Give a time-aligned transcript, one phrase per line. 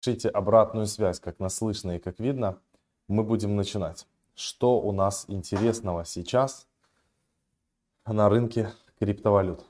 [0.00, 2.58] Пишите обратную связь, как нас слышно и как видно.
[3.06, 4.06] Мы будем начинать.
[4.34, 6.66] Что у нас интересного сейчас
[8.06, 9.62] на рынке криптовалют?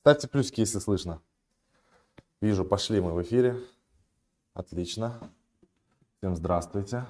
[0.00, 1.22] Ставьте плюсики, если слышно.
[2.40, 3.60] Вижу, пошли мы в эфире.
[4.54, 5.20] Отлично.
[6.18, 7.06] Всем здравствуйте.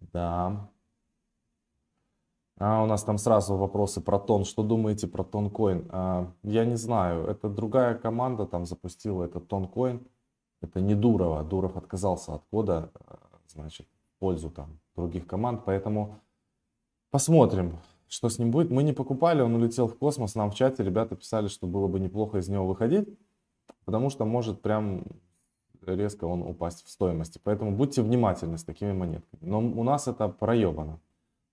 [0.00, 0.70] Да.
[2.58, 4.46] А у нас там сразу вопросы про тон.
[4.46, 5.86] Что думаете про тонкоин?
[5.90, 7.26] А, я не знаю.
[7.26, 10.06] Это другая команда там запустила этот тонкоин.
[10.62, 11.42] Это не Дурова.
[11.42, 13.14] Дуров отказался от кода, э,
[13.48, 15.64] значит, в пользу там других команд.
[15.64, 16.20] Поэтому
[17.10, 18.70] посмотрим, что с ним будет.
[18.70, 20.34] Мы не покупали, он улетел в космос.
[20.34, 23.08] Нам в чате ребята писали, что было бы неплохо из него выходить,
[23.84, 25.04] потому что может прям
[25.86, 27.40] резко он упасть в стоимости.
[27.42, 29.40] Поэтому будьте внимательны с такими монетками.
[29.42, 31.00] Но у нас это проебано.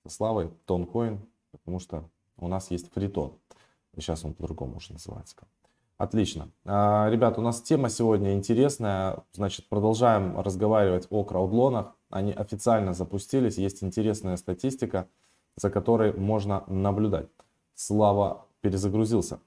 [0.03, 1.19] Со славой тонкоин,
[1.51, 3.33] потому что у нас есть фритон.
[3.95, 5.35] Сейчас он по-другому уже называется.
[5.99, 6.49] Отлично.
[6.63, 9.25] А, ребят, у нас тема сегодня интересная.
[9.33, 11.93] Значит, продолжаем разговаривать о краудлонах.
[12.09, 13.57] Они официально запустились.
[13.57, 15.09] Есть интересная статистика,
[15.57, 17.27] за которой можно наблюдать.
[17.75, 19.41] Слава перезагрузился.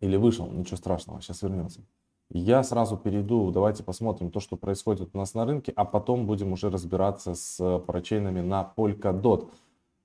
[0.00, 1.82] Или вышел, ничего страшного, сейчас вернется.
[2.30, 6.54] Я сразу перейду, давайте посмотрим то, что происходит у нас на рынке, а потом будем
[6.54, 9.50] уже разбираться с парачейнами на Polkadot.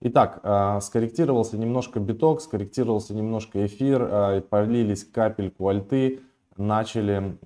[0.01, 6.21] Итак, а, скорректировался немножко биток, скорректировался немножко эфир, а, полились капельку альты,
[6.55, 7.37] начали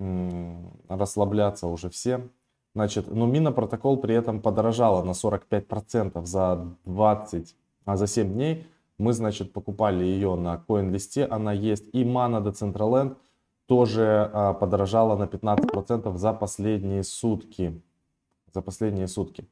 [0.87, 2.29] расслабляться уже все.
[2.75, 8.67] Значит, но мина протокол при этом подорожала на 45% за 20, а за 7 дней.
[8.99, 11.85] Мы, значит, покупали ее на коин-листе, она есть.
[11.93, 13.17] И мана Decentraland
[13.65, 17.81] тоже а, подорожала на 15% за последние сутки.
[18.53, 19.47] За последние сутки.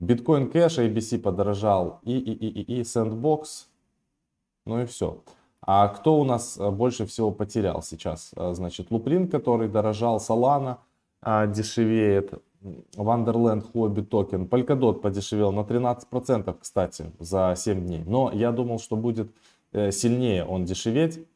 [0.00, 3.66] Биткоин кэш, ABC подорожал и, и, и, и, и Sandbox.
[4.66, 5.22] Ну и все.
[5.60, 8.32] А кто у нас э, больше всего потерял сейчас?
[8.36, 10.78] Э, значит, Луприн, который дорожал, Solana
[11.22, 12.34] а, дешевеет,
[12.96, 18.04] Wonderland Hobby токен, Polkadot подешевел на 13%, кстати, за 7 дней.
[18.06, 19.30] Но я думал, что будет
[19.72, 21.26] э, сильнее он дешеветь.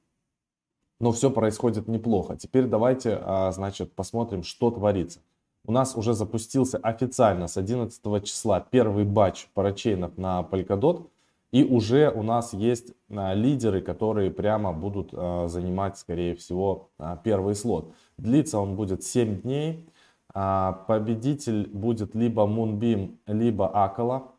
[1.00, 2.36] Но все происходит неплохо.
[2.36, 5.20] Теперь давайте, а, значит, посмотрим, что творится.
[5.64, 11.08] У нас уже запустился официально с 11 числа первый батч парачейнов на Polkadot.
[11.50, 17.16] И уже у нас есть а, лидеры, которые прямо будут а, занимать, скорее всего, а,
[17.16, 17.94] первый слот.
[18.18, 19.88] Длится он будет 7 дней.
[20.34, 24.32] Победитель будет либо Moonbeam, либо Акала.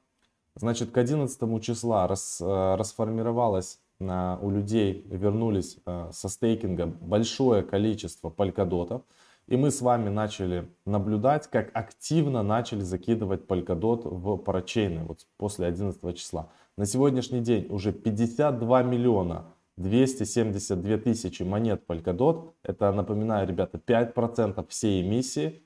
[0.56, 5.80] Значит, к 11 числа рас, расформировалось у людей, вернулись
[6.12, 9.02] со стейкинга большое количество полькодотов.
[9.50, 15.66] И мы с вами начали наблюдать, как активно начали закидывать Polkadot в парачейны вот после
[15.66, 16.52] 11 числа.
[16.78, 22.54] На сегодняшний день уже 52 миллиона 272 тысячи монет Polkadot.
[22.62, 25.64] Это, напоминаю, ребята, 5% всей эмиссии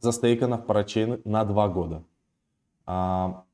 [0.00, 2.02] застейкано в парачейны на 2 года.
[2.86, 3.44] А,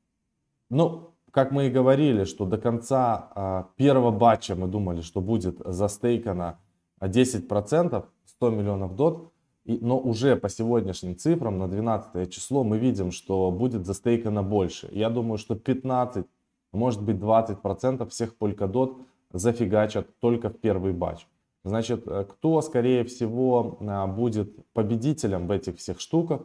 [0.71, 5.59] ну, как мы и говорили, что до конца а, первого батча мы думали, что будет
[5.63, 6.57] застейкано
[6.99, 9.31] 10%, 100 миллионов дот,
[9.65, 14.89] и, но уже по сегодняшним цифрам на 12 число мы видим, что будет застейкано больше.
[14.91, 16.25] Я думаю, что 15,
[16.71, 18.97] может быть 20 процентов всех Polkadot
[19.31, 21.27] зафигачат только в первый батч.
[21.63, 26.41] Значит, э, кто скорее всего э, будет победителем в этих всех штуках?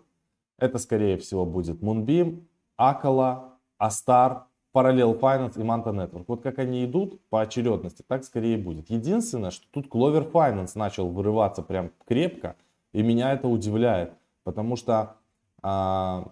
[0.59, 2.45] Это скорее всего будет Moonbeam,
[2.77, 6.25] Акала, Астар, Parallel Finance и Manta Network.
[6.29, 8.89] Вот как они идут по очередности, так скорее будет.
[8.91, 12.57] Единственное, что тут Clover Finance начал вырываться прям крепко,
[12.93, 14.13] и меня это удивляет,
[14.45, 15.17] потому что
[15.63, 16.29] а,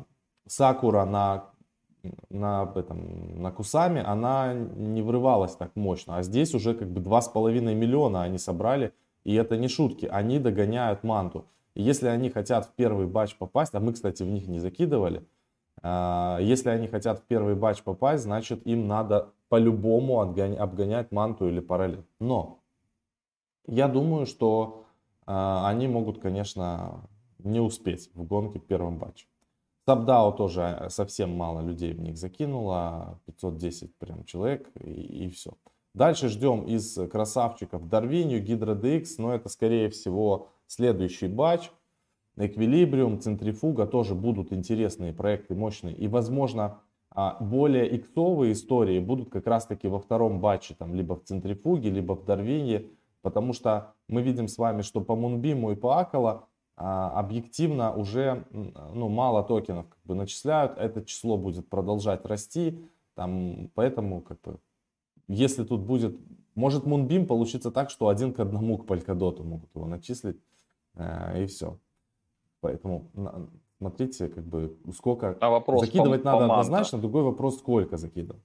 [0.47, 1.47] Сакура на,
[2.31, 7.75] на, этом, на Кусами, она не вырывалась так мощно, а здесь уже как бы 2,5
[7.75, 8.93] миллиона они собрали,
[9.25, 11.45] и это не шутки, они догоняют Манту.
[11.75, 15.25] И если они хотят в первый батч попасть, а мы, кстати, в них не закидывали,
[15.83, 22.05] если они хотят в первый батч попасть, значит им надо по-любому обгонять манту или параллель.
[22.21, 22.61] Но
[23.67, 24.87] я думаю, что
[25.27, 27.03] а, они могут, конечно,
[27.39, 29.27] не успеть в гонке в первом батче.
[29.87, 34.91] Сабдао тоже совсем мало людей в них закинуло, 510 прям человек и,
[35.27, 35.53] и все.
[35.95, 41.71] Дальше ждем из красавчиков Дарвинию, Гидро DX, но это скорее всего следующий батч.
[42.39, 45.95] Эквилибриум, Центрифуга тоже будут интересные проекты, мощные.
[45.95, 46.79] И, возможно,
[47.11, 52.15] а, более иксовые истории будут как раз-таки во втором батче, там, либо в Центрифуге, либо
[52.15, 52.87] в Дарвине,
[53.23, 56.45] потому что мы видим с вами, что по Мунбиму и по Акала
[56.77, 62.79] а, объективно уже ну, мало токенов как бы начисляют, это число будет продолжать расти,
[63.15, 64.61] там, поэтому как бы,
[65.27, 66.17] если тут будет,
[66.55, 70.41] может Мунбим получится так, что один к одному к Polkadot могут его начислить,
[70.95, 71.81] э, и все.
[72.61, 73.11] Поэтому
[73.79, 78.43] смотрите, как бы сколько а вопрос закидывать по, надо по однозначно, другой вопрос, сколько закидывать.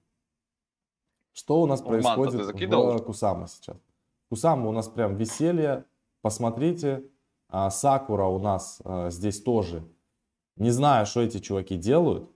[1.34, 3.78] Что у нас в происходит в Кусама сейчас?
[4.30, 5.86] Кусама у нас прям веселье,
[6.22, 7.04] посмотрите,
[7.50, 9.84] а, Сакура у нас а, здесь тоже.
[10.56, 12.30] Не знаю, что эти чуваки делают,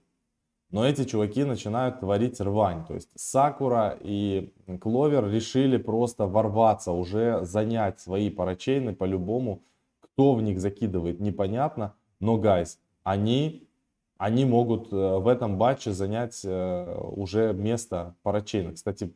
[0.70, 2.84] но эти чуваки начинают творить рвань.
[2.86, 9.62] То есть Сакура и Кловер решили просто ворваться, уже занять свои парачейны по-любому.
[10.18, 11.94] Кто в них закидывает, непонятно.
[12.18, 13.68] Но, гайс, они,
[14.16, 18.72] они могут э, в этом батче занять э, уже место парачейна.
[18.72, 19.14] Кстати,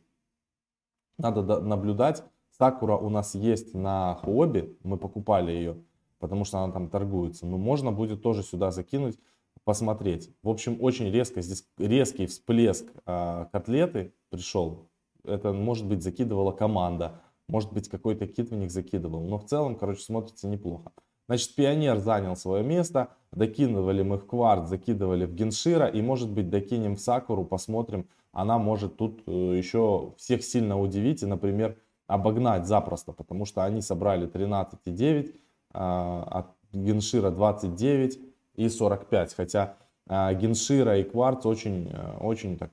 [1.17, 2.23] надо наблюдать.
[2.57, 5.75] Сакура у нас есть на Хуобе, мы покупали ее,
[6.19, 7.45] потому что она там торгуется.
[7.45, 9.19] Но можно будет тоже сюда закинуть,
[9.65, 10.33] посмотреть.
[10.41, 14.87] В общем, очень резко, здесь резкий всплеск а, котлеты пришел.
[15.25, 19.21] Это, может быть, закидывала команда, может быть, какой-то кит в них закидывал.
[19.21, 20.91] Но в целом, короче, смотрится неплохо.
[21.27, 26.49] Значит, Пионер занял свое место, докидывали мы в Кварт, закидывали в Геншира, и может быть
[26.49, 32.67] докинем в Сакуру, посмотрим, она может тут э, еще всех сильно удивить и, например, обогнать
[32.67, 35.35] запросто, потому что они собрали 13,9,
[35.73, 38.19] а, от Геншира 29
[38.55, 42.71] и 45, хотя а, Геншира и Кварц очень, э, очень так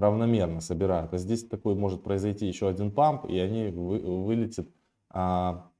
[0.00, 1.12] равномерно собирают.
[1.14, 4.68] А здесь такой может произойти еще один памп, и они вы, вылетят
[5.10, 5.70] а,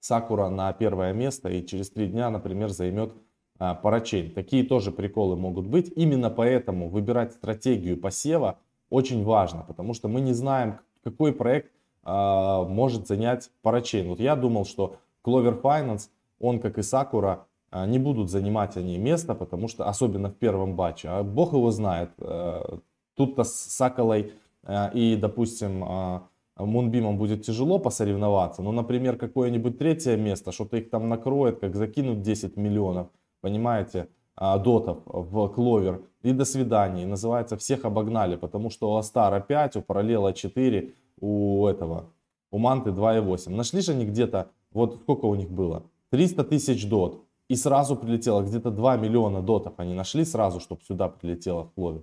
[0.00, 3.12] Сакура на первое место и через три дня, например, займет
[3.58, 4.32] а, парачейн.
[4.32, 5.92] Такие тоже приколы могут быть.
[5.94, 8.58] Именно поэтому выбирать стратегию посева
[8.90, 11.70] очень важно, потому что мы не знаем, какой проект
[12.02, 14.08] а, может занять парачейн.
[14.08, 16.08] Вот я думал, что Clover Finance,
[16.40, 20.74] он как и Сакура, а, не будут занимать они место, потому что, особенно в первом
[20.74, 22.80] батче, а бог его знает, а,
[23.18, 24.32] тут-то с Саколой
[24.64, 30.90] а, и, допустим, а, Мунбимом будет тяжело посоревноваться, но, например, какое-нибудь третье место, что-то их
[30.90, 33.08] там накроет, как закинуть 10 миллионов,
[33.40, 37.02] понимаете, а, дотов в кловер, и до свидания.
[37.02, 42.10] И называется, всех обогнали, потому что у Астара 5, у Параллела 4, у этого,
[42.50, 43.50] у Манты 2,8.
[43.50, 45.84] Нашли же они где-то, вот сколько у них было?
[46.10, 47.24] 300 тысяч дот.
[47.48, 52.02] И сразу прилетело, где-то 2 миллиона дотов они нашли сразу, чтобы сюда прилетело в кловер.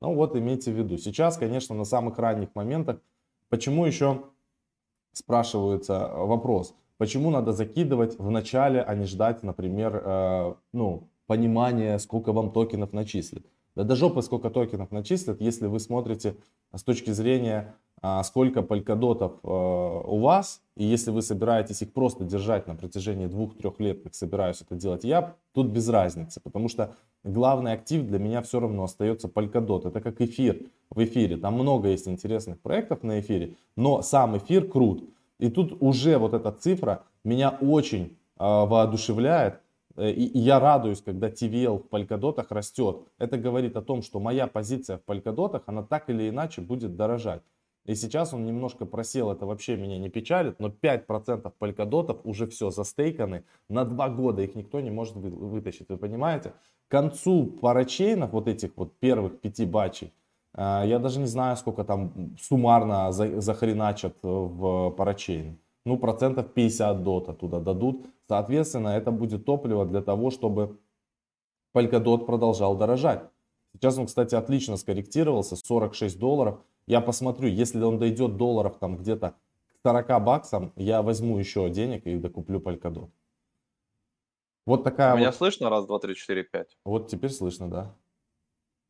[0.00, 0.96] Ну вот имейте в виду.
[0.98, 3.00] Сейчас, конечно, на самых ранних моментах
[3.50, 4.22] Почему еще
[5.12, 12.32] спрашивается вопрос, почему надо закидывать в начале, а не ждать, например, э, ну, понимания, сколько
[12.32, 13.44] вам токенов начислят.
[13.74, 16.36] Да до жопы сколько токенов начислят, если вы смотрите
[16.72, 17.74] с точки зрения,
[18.24, 23.78] сколько полькодотов э, у вас, и если вы собираетесь их просто держать на протяжении двух-трех
[23.78, 26.94] лет, как собираюсь это делать я, тут без разницы, потому что
[27.24, 29.86] главный актив для меня все равно остается Polkadot.
[29.86, 31.36] Это как эфир в эфире.
[31.36, 35.04] Там много есть интересных проектов на эфире, но сам эфир крут.
[35.38, 39.60] И тут уже вот эта цифра меня очень э, воодушевляет.
[39.96, 43.02] Э, и, я радуюсь, когда TVL в Polkadot растет.
[43.18, 47.42] Это говорит о том, что моя позиция в Polkadot, она так или иначе будет дорожать.
[47.90, 52.70] И сейчас он немножко просел, это вообще меня не печалит, но 5% полькодотов уже все
[52.70, 56.52] застейканы, на 2 года их никто не может вытащить, вы понимаете?
[56.86, 60.12] К концу парачейнов, вот этих вот первых пяти батчей,
[60.54, 65.58] а, я даже не знаю, сколько там суммарно захреначат в парачейн.
[65.84, 68.06] Ну, процентов 50 дота туда дадут.
[68.28, 70.78] Соответственно, это будет топливо для того, чтобы
[71.74, 73.22] Polkadot продолжал дорожать.
[73.74, 76.60] Сейчас он, кстати, отлично скорректировался, 46 долларов.
[76.86, 79.36] Я посмотрю, если он дойдет долларов там где-то
[79.82, 83.10] к 40 баксам, я возьму еще денег и докуплю Polkadot.
[84.66, 85.36] Вот такая Меня вот...
[85.36, 85.70] слышно?
[85.70, 86.76] Раз, два, три, четыре, пять.
[86.84, 87.96] Вот теперь слышно, да.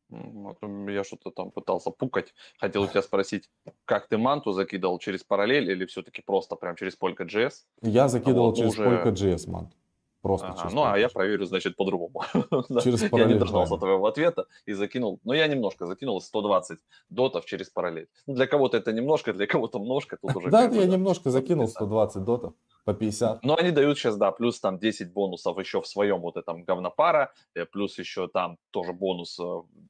[0.09, 2.33] Я что-то там пытался пукать.
[2.59, 3.49] Хотел у тебя спросить,
[3.85, 7.53] как ты манту закидывал через параллель или все-таки просто прям через Polka.js?
[7.81, 8.83] Я закидывал вот, через уже...
[8.83, 9.77] Polka.js манту.
[10.21, 12.23] Просто ага, ну, а я проверю, значит, по-другому.
[12.83, 13.27] Через параллель.
[13.29, 15.19] Я не дождался твоего ответа и закинул.
[15.23, 16.77] Но я немножко закинул 120
[17.09, 18.07] дотов через параллель.
[18.27, 20.17] Ну, для кого-то это немножко, для кого-то немножко.
[20.21, 23.43] Тут уже да, я немножко закинул 120 дотов по 50.
[23.43, 27.31] Но они дают сейчас, да, плюс там 10 бонусов еще в своем вот этом говнопара,
[27.53, 29.39] э, плюс еще там тоже бонус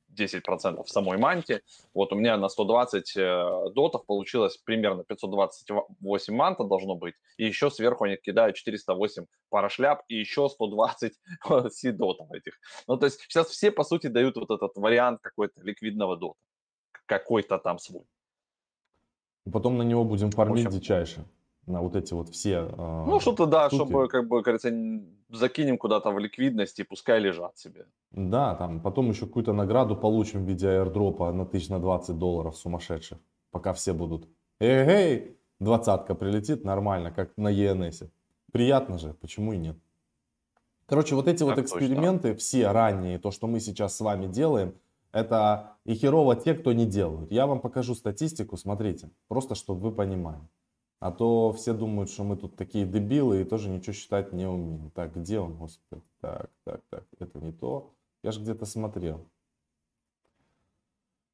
[0.09, 1.61] 10% в самой манте.
[1.93, 7.15] Вот у меня на 120 э, дотов получилось примерно 528 манта должно быть.
[7.37, 11.13] И еще сверху они кидают 408 пара шляп и еще 120
[11.71, 12.59] си дотов этих.
[12.87, 16.39] Ну, то есть сейчас все, по сути, дают вот этот вариант какой-то ликвидного дота.
[17.05, 18.03] Какой-то там свой.
[19.51, 21.25] Потом на него будем фармить общем, дичайше
[21.67, 23.83] на вот эти вот все э, Ну, что-то, да, штуки.
[23.89, 24.71] чтобы, как бы, кажется,
[25.29, 27.85] закинем куда-то в ликвидность и пускай лежат себе.
[28.11, 32.57] Да, там потом еще какую-то награду получим в виде аирдропа на тысяч на 20 долларов
[32.57, 33.17] сумасшедших,
[33.51, 34.27] пока все будут.
[34.59, 38.09] Эй, двадцатка прилетит нормально, как на ENS.
[38.51, 39.77] Приятно же, почему и нет.
[40.87, 41.77] Короче, вот эти вот Так точно.
[41.77, 44.73] эксперименты, все ранние, то, что мы сейчас с вами делаем,
[45.13, 47.31] это и херово те, кто не делают.
[47.31, 50.41] Я вам покажу статистику, смотрите, просто чтобы вы понимали.
[51.01, 54.91] А то все думают, что мы тут такие дебилы и тоже ничего считать не умеем.
[54.91, 56.03] Так, где он, господи?
[56.19, 57.91] Так, так, так, это не то.
[58.21, 59.27] Я же где-то смотрел.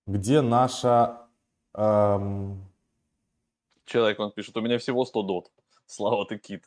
[0.05, 1.27] Где наша...
[1.73, 2.65] эм,
[3.83, 5.51] Человек, он пишет, у меня всего 100 дот.
[5.85, 6.63] Слава ты кит.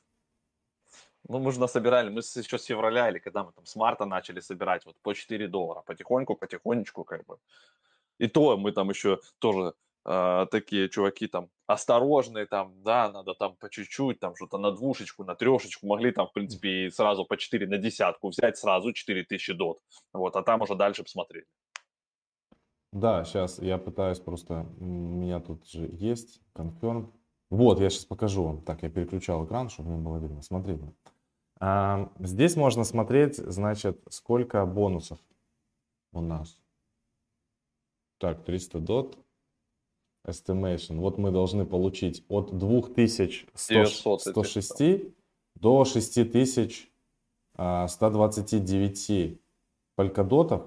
[1.26, 4.40] Ну, мы же насобирали, мы еще с февраля или когда мы там с марта начали
[4.40, 5.80] собирать вот по 4 доллара.
[5.86, 7.38] Потихоньку, потихонечку как бы.
[8.18, 9.72] И то мы там еще тоже
[10.04, 15.24] э, такие чуваки там осторожные там, да, надо там по чуть-чуть, там что-то на двушечку,
[15.24, 19.52] на трешечку, могли там, в принципе, и сразу по 4 на десятку взять, сразу 4000
[19.54, 19.78] дот.
[20.12, 21.46] Вот, а там уже дальше посмотреть.
[22.92, 27.12] Да, сейчас я пытаюсь просто, у меня тут же есть confirm.
[27.50, 28.62] Вот, я сейчас покажу вам.
[28.62, 30.42] Так, я переключал экран, чтобы мне было видно.
[30.42, 30.92] Смотрите.
[31.60, 35.18] А, здесь можно смотреть, значит, сколько бонусов
[36.12, 36.60] у нас.
[38.18, 39.18] Так, 300 дот.
[40.26, 40.96] Estimation.
[40.96, 45.14] Вот мы должны получить от 2106
[45.54, 45.84] до
[47.56, 49.40] а, 6129
[49.96, 50.62] полькодотов.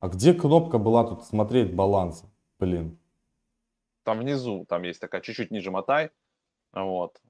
[0.00, 2.24] А где кнопка была тут смотреть баланс?
[2.58, 2.98] Блин.
[4.04, 6.10] Там внизу, там есть такая, чуть-чуть ниже мотай,
[6.74, 7.20] вот.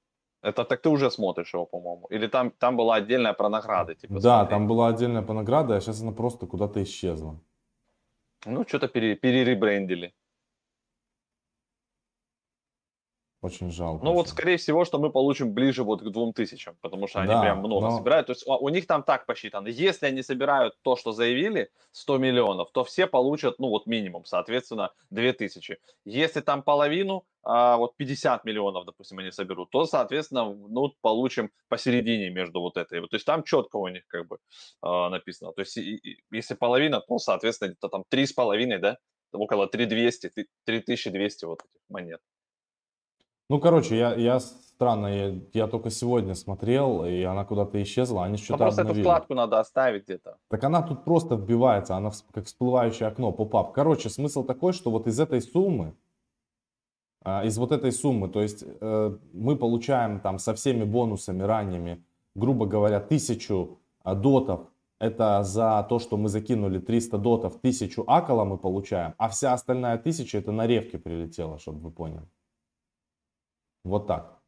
[0.42, 2.06] Это так ты уже смотришь его, по-моему.
[2.10, 4.14] Или там, там была отдельная про награды, типа.
[4.14, 4.50] Да, смотреть.
[4.50, 7.40] там была отдельная по награде, а сейчас она просто куда-то исчезла.
[8.44, 10.12] Ну, что-то пере, переребрендили.
[13.44, 14.02] Очень жалко.
[14.04, 17.28] Ну, вот, скорее всего, что мы получим ближе вот к двум тысячам, потому что они
[17.28, 18.26] Да, прям много но- собирают.
[18.28, 19.68] То есть у, у них там так посчитано.
[19.68, 24.92] Если они собирают то, что заявили, 100 миллионов, то все получат, ну, вот минимум, соответственно,
[25.10, 25.78] 2000.
[26.06, 32.30] Если там половину, а, вот 50 миллионов, допустим, они соберут, то, соответственно, ну, получим посередине
[32.30, 33.00] между вот этой.
[33.02, 34.38] То есть там четко у них как бы
[34.80, 35.52] а, написано.
[35.52, 38.96] То есть и- и- если половина, то, соответственно, где-то там 3,5, да,
[39.32, 40.30] около 3200,
[40.64, 42.20] 3200 вот этих монет.
[43.50, 48.32] Ну, короче, я, я странно, я, я только сегодня смотрел, и она куда-то исчезла, они
[48.32, 49.04] Ну, что-то просто эту обновили.
[49.04, 50.36] вкладку надо оставить где-то.
[50.48, 53.72] Так она тут просто вбивается, она как всплывающее окно, поп-ап.
[53.72, 55.94] Короче, смысл такой, что вот из этой суммы,
[57.22, 62.04] а, из вот этой суммы, то есть э, мы получаем там со всеми бонусами ранними,
[62.34, 64.60] грубо говоря, тысячу а, дотов,
[64.98, 69.98] это за то, что мы закинули 300 дотов, тысячу акола мы получаем, а вся остальная
[69.98, 72.26] тысяча это на ревке прилетела, чтобы вы поняли.
[73.84, 74.40] Вот так.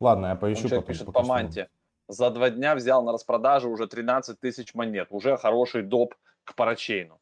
[0.00, 0.94] Ладно, я поищу человек потом.
[0.94, 1.70] пишет по манте.
[2.08, 5.08] За два дня взял на распродаже уже 13 тысяч монет.
[5.10, 6.14] Уже хороший доп
[6.44, 7.20] к парачейну.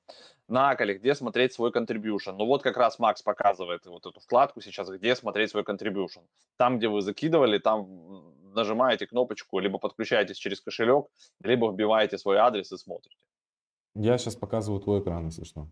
[0.49, 2.33] На Акале, где смотреть свой contribution?
[2.33, 6.25] Ну вот как раз Макс показывает вот эту вкладку сейчас, где смотреть свой contribution.
[6.57, 7.87] Там, где вы закидывали, там
[8.55, 11.07] нажимаете кнопочку, либо подключаетесь через кошелек,
[11.43, 13.17] либо вбиваете свой адрес и смотрите.
[13.95, 15.69] Я сейчас показываю твой экран, если что.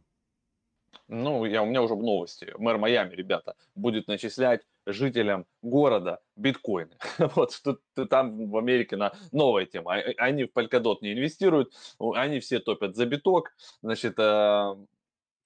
[1.09, 2.53] Ну, я, у меня уже новости.
[2.57, 6.97] Мэр Майами, ребята, будет начислять жителям города биткоины.
[7.37, 9.95] Вот тут там в Америке на новая тема.
[10.19, 13.53] Они в Polkadot не инвестируют, они все топят за биток.
[13.83, 14.19] Значит,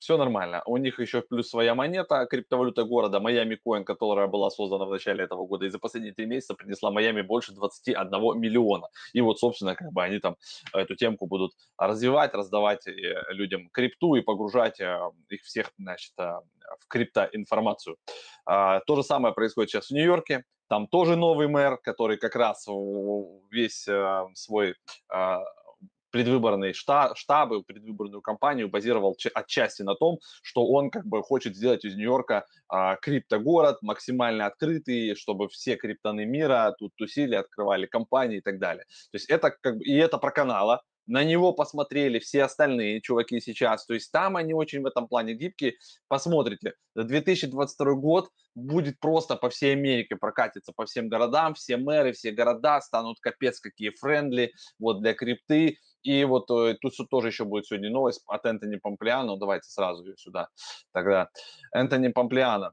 [0.04, 0.62] все нормально.
[0.66, 5.24] У них еще плюс своя монета, криптовалюта города, Майами Коин, которая была создана в начале
[5.24, 8.88] этого года, и за последние три месяца принесла Майами больше 21 миллиона.
[9.14, 10.36] И вот, собственно, как бы они там
[10.74, 12.92] эту темку будут развивать, раздавать э,
[13.30, 16.34] людям крипту и погружать э, их всех, значит, э,
[16.80, 17.96] в криптоинформацию.
[18.44, 20.44] А, То же самое происходит сейчас в Нью-Йорке.
[20.68, 22.66] Там тоже новый мэр, который как раз
[23.50, 23.86] весь
[24.34, 24.74] свой
[26.14, 31.22] э, предвыборные шта- штабы, предвыборную кампанию базировал ча- отчасти на том, что он как бы
[31.22, 37.86] хочет сделать из Нью-Йорка а, криптогород, максимально открытый, чтобы все криптоны мира тут тусили, открывали
[37.86, 38.84] компании и так далее.
[39.10, 43.40] То есть это как бы, и это про канала, на него посмотрели все остальные чуваки
[43.40, 45.74] сейчас, то есть там они очень в этом плане гибкие.
[46.08, 52.30] Посмотрите, 2022 год будет просто по всей Америке прокатиться, по всем городам, все мэры, все
[52.30, 55.78] города станут капец какие френдли, вот для крипты.
[56.02, 60.16] И вот э, тут тоже еще будет сегодня новость от Энтони Помплиано, давайте сразу ее
[60.18, 60.48] сюда
[60.92, 61.30] тогда.
[61.72, 62.72] Энтони Помплиано.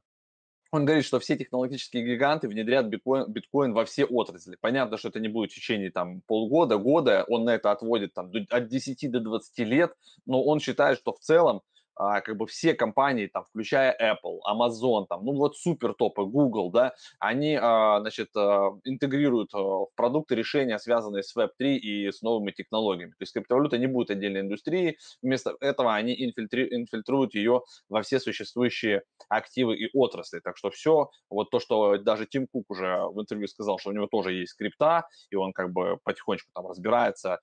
[0.72, 4.56] Он говорит, что все технологические гиганты внедрят биткоин, биткоин во все отрасли.
[4.58, 7.26] Понятно, что это не будет в течение там полгода, года.
[7.28, 9.94] Он на это отводит там от 10 до 20 лет.
[10.24, 11.60] Но он считает, что в целом
[11.94, 16.70] а, как бы все компании, там, включая Apple, Amazon, там, ну вот супер топы, Google,
[16.70, 22.50] да, они, а, значит, а, интегрируют в продукты решения, связанные с Web3 и с новыми
[22.52, 23.10] технологиями.
[23.10, 28.20] То есть криптовалюта не будет отдельной индустрией, вместо этого они инфильтри, инфильтруют ее во все
[28.20, 30.40] существующие активы и отрасли.
[30.40, 33.92] Так что все, вот то, что даже Тим Кук уже в интервью сказал, что у
[33.92, 37.40] него тоже есть крипта, и он как бы потихонечку там разбирается,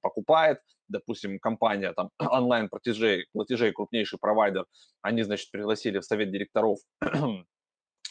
[0.00, 0.58] покупает,
[0.92, 4.66] допустим, компания там онлайн-платежей, платежей, крупнейший провайдер,
[5.02, 6.78] они, значит, пригласили в совет директоров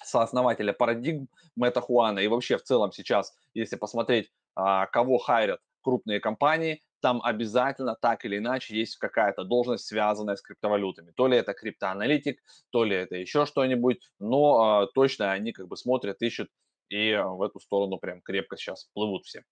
[0.03, 2.19] сооснователя парадигм Мэтта Хуана.
[2.19, 8.25] И вообще в целом сейчас, если посмотреть, а, кого хайрят крупные компании, там обязательно так
[8.25, 11.11] или иначе есть какая-то должность, связанная с криптовалютами.
[11.15, 15.77] То ли это криптоаналитик, то ли это еще что-нибудь, но э, точно они как бы
[15.77, 16.49] смотрят, ищут
[16.91, 19.43] и в эту сторону прям крепко сейчас плывут все.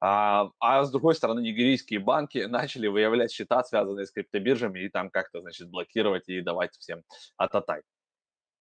[0.00, 5.10] А, а с другой стороны, нигерийские банки начали выявлять счета, связанные с криптобиржами, и там
[5.10, 7.02] как-то, значит, блокировать и давать всем
[7.36, 7.82] ататай.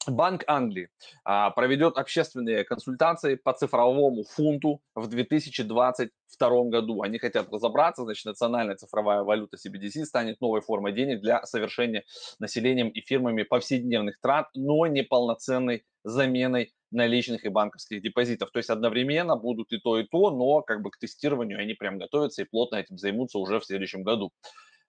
[0.07, 0.89] Банк Англии
[1.25, 7.01] а, проведет общественные консультации по цифровому фунту в 2022 году.
[7.01, 12.03] Они хотят разобраться, значит, национальная цифровая валюта CBDC станет новой формой денег для совершения
[12.39, 18.51] населением и фирмами повседневных трат, но не полноценной заменой наличных и банковских депозитов.
[18.51, 21.97] То есть одновременно будут и то, и то, но как бы к тестированию они прям
[21.97, 24.31] готовятся и плотно этим займутся уже в следующем году.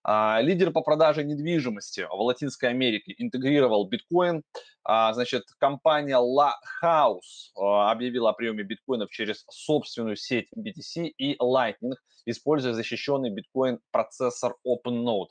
[0.04, 4.42] А, лидер по продаже недвижимости в Латинской Америке интегрировал биткоин.
[4.84, 6.52] А, значит, компания La
[6.82, 13.80] House а, объявила о приеме биткоинов через собственную сеть BTC и Lightning, используя защищенный биткоин
[13.90, 15.28] процессор OpenNode.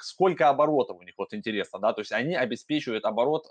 [0.00, 3.46] Сколько оборотов у них, вот интересно, да, то есть они обеспечивают оборот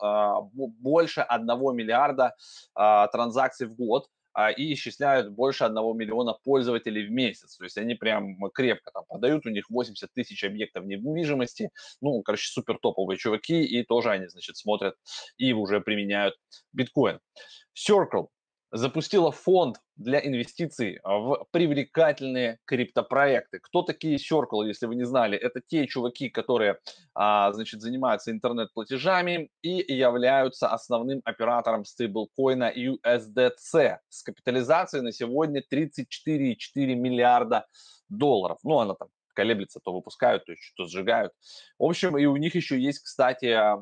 [0.54, 2.36] больше 1 миллиарда
[2.74, 7.56] транзакций в год, а, и исчисляют больше 1 миллиона пользователей в месяц.
[7.56, 12.52] То есть они прям крепко там подают, у них 80 тысяч объектов недвижимости, ну, короче,
[12.52, 14.96] супер топовые чуваки, и тоже они, значит, смотрят
[15.38, 16.36] и уже применяют
[16.74, 17.20] биткоин.
[17.74, 18.28] Circle
[18.76, 23.60] запустила фонд для инвестиций в привлекательные криптопроекты.
[23.60, 25.38] Кто такие Circle, если вы не знали?
[25.38, 26.80] Это те чуваки, которые,
[27.14, 36.96] а, значит, занимаются интернет-платежами и являются основным оператором стейблкоина USDC с капитализацией на сегодня 34,4
[36.96, 37.68] миллиарда
[38.10, 38.60] долларов.
[38.64, 41.32] Ну, она там колеблется, то выпускают, то что-то сжигают.
[41.80, 43.78] В общем, и у них еще есть, кстати, а,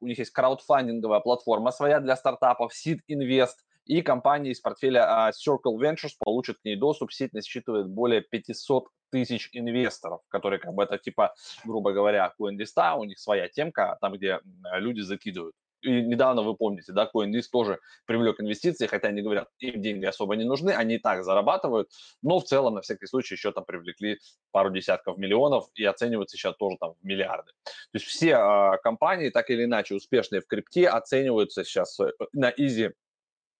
[0.00, 3.54] у них есть краудфандинговая платформа своя для стартапов Seed Invest–
[3.90, 7.12] и компания из портфеля а, Circle Ventures получит к ней доступ.
[7.12, 13.02] Сеть насчитывает более 500 тысяч инвесторов, которые как бы это типа, грубо говоря, CoinList, у
[13.02, 14.38] них своя темка, там, где
[14.78, 15.56] люди закидывают.
[15.82, 20.36] И недавно, вы помните, да, CoinList тоже привлек инвестиции, хотя они говорят, им деньги особо
[20.36, 21.90] не нужны, они и так зарабатывают,
[22.22, 24.20] но в целом, на всякий случай, еще там привлекли
[24.52, 27.50] пару десятков миллионов и оцениваются сейчас тоже там в миллиарды.
[27.64, 32.50] То есть все э, компании, так или иначе успешные в крипте, оцениваются сейчас э, на
[32.50, 32.92] изи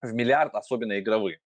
[0.02, 1.40] в миллиард, особенно игровые.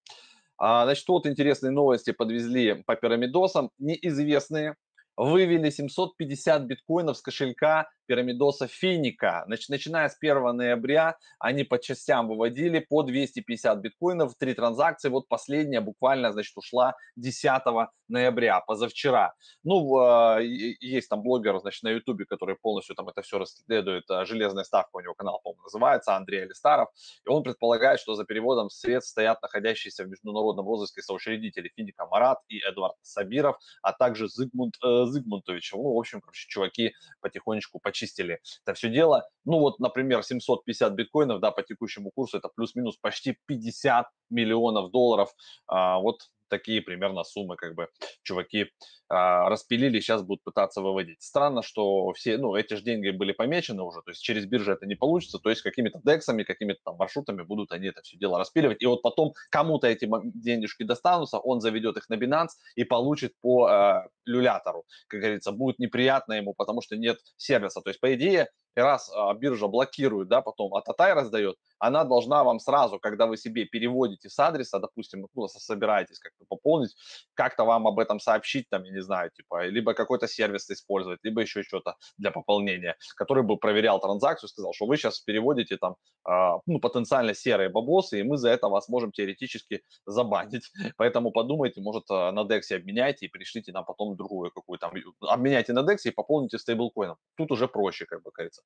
[0.57, 3.71] А, значит, вот интересные новости подвезли по пирамидосам.
[3.79, 4.77] Неизвестные
[5.17, 9.45] вывели 750 биткоинов с кошелька пирамидоса Финика.
[9.47, 15.09] Значит, начиная с 1 ноября они по частям выводили по 250 биткоинов, три транзакции.
[15.09, 17.63] Вот последняя буквально, значит, ушла 10
[18.09, 19.35] ноября, позавчера.
[19.63, 24.11] Ну, а, есть там блогер, значит, на ютубе, который полностью там это все расследует.
[24.11, 26.89] А, Железная ставка у него канал, по-моему, называется, Андрей Алистаров.
[27.25, 32.39] И он предполагает, что за переводом средств стоят находящиеся в международном розыске соучредители Финика Марат
[32.49, 35.73] и Эдвард Сабиров, а также Зигмунд э, Зигмунтович.
[35.73, 39.27] Ну, в общем, короче, чуваки потихонечку по почистили это все дело.
[39.45, 45.33] Ну вот, например, 750 биткоинов, да, по текущему курсу это плюс-минус почти 50 миллионов долларов.
[45.67, 46.23] А, вот
[46.55, 47.89] такие примерно суммы, как бы,
[48.23, 48.71] чуваки
[49.09, 51.23] а, распилили, сейчас будут пытаться выводить.
[51.23, 54.87] Странно, что все, ну, эти же деньги были помечены уже, то есть через биржу это
[54.87, 58.83] не получится, то есть какими-то дексами, какими-то там маршрутами будут они это все дело распиливать,
[58.83, 63.69] и вот потом кому-то эти денежки достанутся, он заведет их на Binance и получит по
[63.69, 68.49] э, люлятору, как говорится, будет неприятно ему, потому что нет сервиса, то есть, по идее,
[68.77, 73.27] и раз а, биржа блокирует, да, потом от Атай раздает, она должна вам сразу, когда
[73.27, 76.95] вы себе переводите с адреса, допустим, ну, собираетесь как-то пополнить,
[77.35, 81.43] как-то вам об этом сообщить, там, я не знаю, типа, либо какой-то сервис использовать, либо
[81.43, 85.97] еще что-то для пополнения, который бы проверял транзакцию, сказал, что вы сейчас переводите там,
[86.29, 90.71] э, ну, потенциально серые бабосы, и мы за это вас можем теоретически забанить.
[90.97, 95.81] Поэтому подумайте, может, а, на DEX обменяйте и пришлите нам потом другую какую-то, обменяйте на
[95.81, 97.17] DEX и пополните стейблкоином.
[97.37, 98.64] Тут уже проще, как бы, кажется.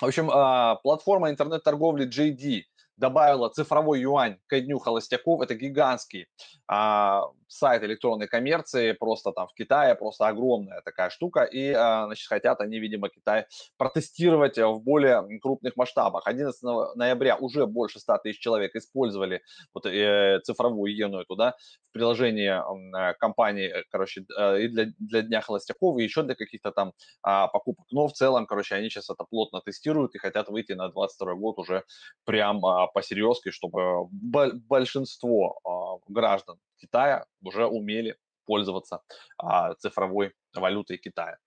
[0.00, 2.62] В общем, а, платформа интернет-торговли JD
[2.96, 5.40] добавила цифровой юань ко дню холостяков.
[5.40, 6.26] Это гигантский
[6.68, 11.44] а, сайт электронной коммерции, просто там в Китае, просто огромная такая штука.
[11.44, 16.26] И, а, значит, хотят они, видимо, Китай протестировать в более крупных масштабах.
[16.26, 16.62] 11
[16.96, 21.54] ноября уже больше 100 тысяч человек использовали вот, э, цифровую иену эту, да,
[21.88, 26.34] в приложении э, компании, э, короче, э, и для, для Дня холостяков, и еще для
[26.34, 27.86] каких-то там а, покупок.
[27.90, 31.58] Но в целом, короче, они сейчас это плотно тестируют и хотят выйти на 22 год
[31.58, 31.84] уже
[32.24, 39.02] прям а, по-серьезки, чтобы большинство а, граждан Китая уже умели пользоваться
[39.38, 41.38] а, цифровой валютой Китая.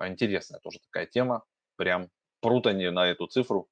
[0.00, 1.44] Интересная тоже такая тема,
[1.76, 2.10] прям
[2.40, 3.68] прут они на эту цифру.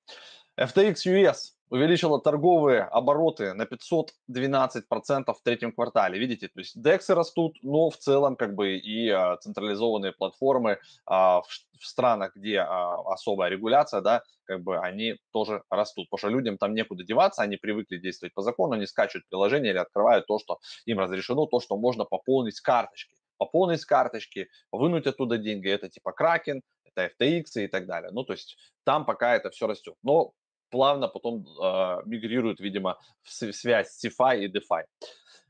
[0.59, 6.19] FTX US увеличила торговые обороты на 512% в третьем квартале.
[6.19, 11.43] Видите, то есть DEX растут, но в целом как бы и а, централизованные платформы а,
[11.43, 11.49] в,
[11.81, 16.75] странах, где а, особая регуляция, да, как бы они тоже растут, потому что людям там
[16.75, 21.01] некуда деваться, они привыкли действовать по закону, они скачивают приложение или открывают то, что им
[21.01, 23.15] разрешено, то, что можно пополнить с карточки.
[23.39, 28.11] Пополнить с карточки, вынуть оттуда деньги, это типа Kraken, это FTX и так далее.
[28.13, 29.95] Ну, то есть там пока это все растет.
[30.03, 30.33] Но
[30.77, 34.83] плавно потом э, мигрируют, видимо, в связь с CeFi и DeFi.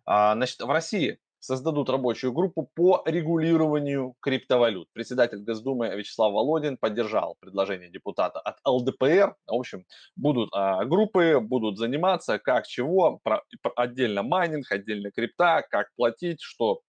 [0.04, 4.88] А, значит, в России создадут рабочую группу по регулированию криптовалют.
[4.92, 9.34] Председатель Госдумы Вячеслав Володин поддержал предложение депутата от ЛДПР.
[9.48, 9.84] В общем,
[10.14, 13.42] будут а, группы, будут заниматься как чего, про,
[13.74, 16.82] отдельно майнинг, отдельно крипта, как платить, что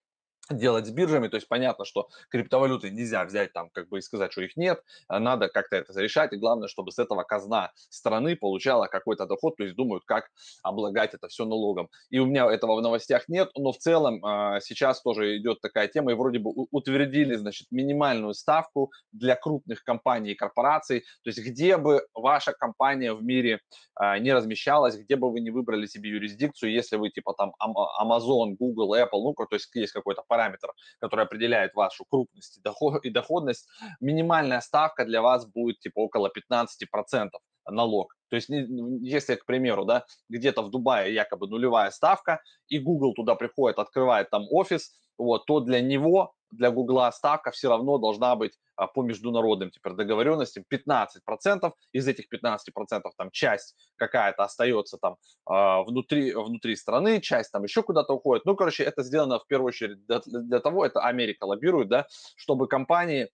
[0.51, 4.31] делать с биржами, то есть понятно, что криптовалюты нельзя взять там как бы и сказать,
[4.31, 8.35] что их нет, а надо как-то это решать, и главное, чтобы с этого казна страны
[8.35, 10.29] получала какой-то доход, то есть думают, как
[10.63, 11.89] облагать это все налогом.
[12.09, 15.87] И у меня этого в новостях нет, но в целом а, сейчас тоже идет такая
[15.87, 21.39] тема, и вроде бы утвердили, значит, минимальную ставку для крупных компаний и корпораций, то есть
[21.39, 23.59] где бы ваша компания в мире
[23.95, 27.53] а, не размещалась, где бы вы не выбрали себе юрисдикцию, если вы типа там
[28.01, 30.71] Amazon, Google, Apple, ну, то есть есть какой-то параметр,
[31.01, 32.59] который определяет вашу крупность
[33.03, 33.67] и доходность,
[33.99, 37.29] минимальная ставка для вас будет типа около 15%
[37.69, 38.15] налог.
[38.29, 43.35] То есть, если, к примеру, да, где-то в Дубае якобы нулевая ставка, и Google туда
[43.35, 48.53] приходит, открывает там офис, вот, то для него, для Гугла ставка все равно должна быть
[48.75, 51.71] а, по международным теперь договоренностям 15%.
[51.91, 57.83] Из этих 15% там часть какая-то остается там а, внутри, внутри страны, часть там еще
[57.83, 58.45] куда-то уходит.
[58.45, 62.67] Ну, короче, это сделано в первую очередь для, для того, это Америка лоббирует, да, чтобы
[62.67, 63.29] компании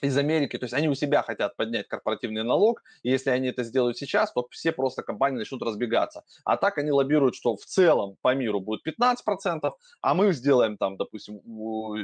[0.00, 3.64] из Америки, то есть они у себя хотят поднять корпоративный налог, и если они это
[3.64, 6.24] сделают сейчас, то все просто компании начнут разбегаться.
[6.44, 10.96] А так они лоббируют, что в целом по миру будет 15%, а мы сделаем там,
[10.96, 11.40] допустим,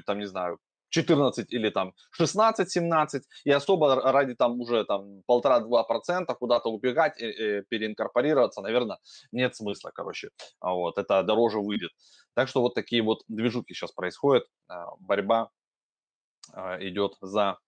[0.06, 0.58] там, не знаю,
[0.90, 7.26] 14 или там 16-17, и особо ради там уже там полтора-два процента куда-то убегать, и,
[7.26, 8.98] и переинкорпорироваться, наверное,
[9.32, 11.90] нет смысла, короче, а вот, это дороже выйдет.
[12.34, 15.50] Так что вот такие вот движуки сейчас происходят, а, борьба
[16.52, 17.58] а, идет за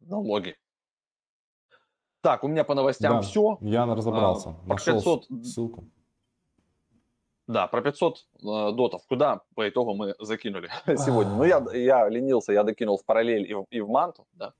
[0.00, 0.56] налоги.
[2.22, 3.58] Так, у меня по новостям да, все.
[3.60, 4.50] Я разобрался.
[4.64, 5.44] А, Нашел 500...
[5.44, 5.84] ссылку.
[7.46, 8.22] Да, про 500 э,
[8.72, 9.02] дотов.
[9.08, 11.34] Куда по итогу мы закинули сегодня?
[11.34, 14.52] Ну, я, я ленился, я докинул в параллель и в, и в манту, да.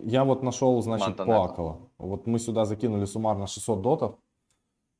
[0.00, 1.88] Я вот нашел, значит, по Акала.
[1.98, 4.18] Вот мы сюда закинули суммарно 600 дотов.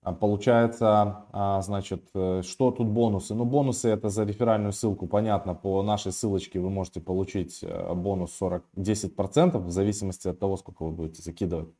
[0.05, 3.35] А получается, а, значит, э, что тут бонусы?
[3.35, 5.07] Ну, бонусы это за реферальную ссылку.
[5.07, 10.59] Понятно, по нашей ссылочке вы можете получить э, бонус 40, 10% в зависимости от того,
[10.59, 11.71] сколько вы будете закидывать.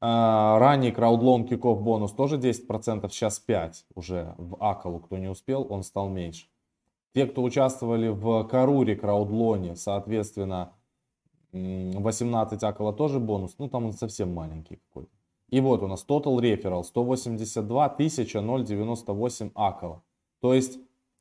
[0.00, 5.66] А, ранний краудлон киков бонус тоже 10%, сейчас 5 уже в Акалу, кто не успел,
[5.68, 6.46] он стал меньше.
[7.14, 10.72] Те, кто участвовали в Каруре краудлоне, соответственно,
[11.52, 15.21] 18 Акала тоже бонус, ну там он совсем маленький какой-то.
[15.52, 20.02] И вот у нас total referral 182 098 акала.
[20.40, 20.78] То есть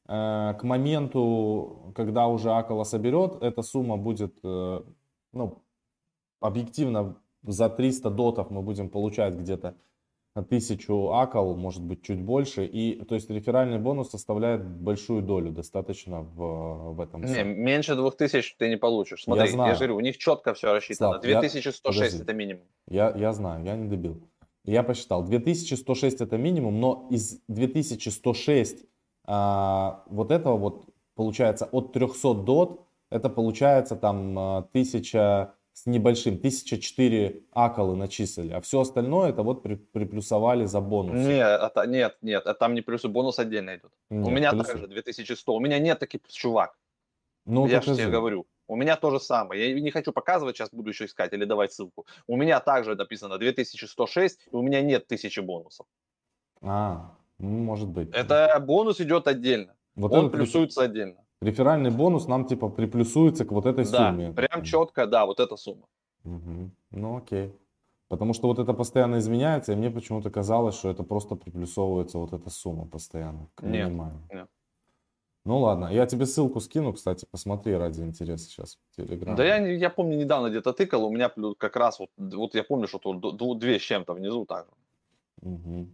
[0.08, 4.84] э, к моменту, когда уже акала соберет, эта сумма будет, э,
[5.34, 5.62] ну,
[6.40, 9.76] объективно за 300 дотов мы будем получать где-то
[10.50, 12.66] тысячу акал, может быть чуть больше.
[12.66, 17.22] И то есть реферальный бонус составляет большую долю достаточно в, в этом.
[17.22, 19.24] Не, меньше 2000 ты не получишь.
[19.24, 19.72] Смотри, я, знаю.
[19.72, 21.12] я говорю, у них четко все рассчитано.
[21.12, 22.22] Слав, 2106 я...
[22.22, 22.64] это минимум.
[22.88, 24.22] Я, я знаю, я не добил.
[24.64, 28.86] Я посчитал, 2106 это минимум, но из 2106
[29.26, 36.36] а, вот этого вот получается от 300 дот, это получается там 1000 а, с небольшим,
[36.36, 41.16] 1004 акалы начислили, а все остальное это вот при, приплюсовали за бонус.
[41.16, 43.92] Нет, это, нет, нет, это там не плюсы, бонус отдельно идет.
[44.10, 44.68] Нет, у меня плюсы.
[44.68, 46.78] также 2100, у меня нет таких чувак.
[47.46, 48.46] Ну, я же тебе говорю.
[48.68, 49.74] У меня то же самое.
[49.74, 52.06] Я не хочу показывать, сейчас буду еще искать или давать ссылку.
[52.28, 55.88] У меня также написано 2106, и у меня нет тысячи бонусов.
[56.62, 58.10] А, может быть.
[58.14, 59.76] Это бонус идет отдельно.
[59.96, 61.18] Вот Он плюсуется отдельно.
[61.42, 64.32] Реферальный бонус нам типа приплюсуется к вот этой да, сумме.
[64.32, 65.88] прям четко, да, вот эта сумма.
[66.24, 66.72] Угу.
[66.92, 67.54] Ну окей.
[68.10, 72.34] Потому что вот это постоянно изменяется, и мне почему-то казалось, что это просто приплюсовывается вот
[72.34, 73.64] эта сумма постоянно к.
[73.64, 73.92] Нет,
[74.32, 74.50] нет.
[75.44, 79.36] Ну ладно, я тебе ссылку скину, кстати, посмотри ради интереса сейчас в Телеграме.
[79.36, 82.88] Да я, я помню, недавно где-то тыкал, у меня как раз вот, вот я помню,
[82.88, 84.68] что тут две с чем-то внизу так.
[85.42, 85.88] Угу.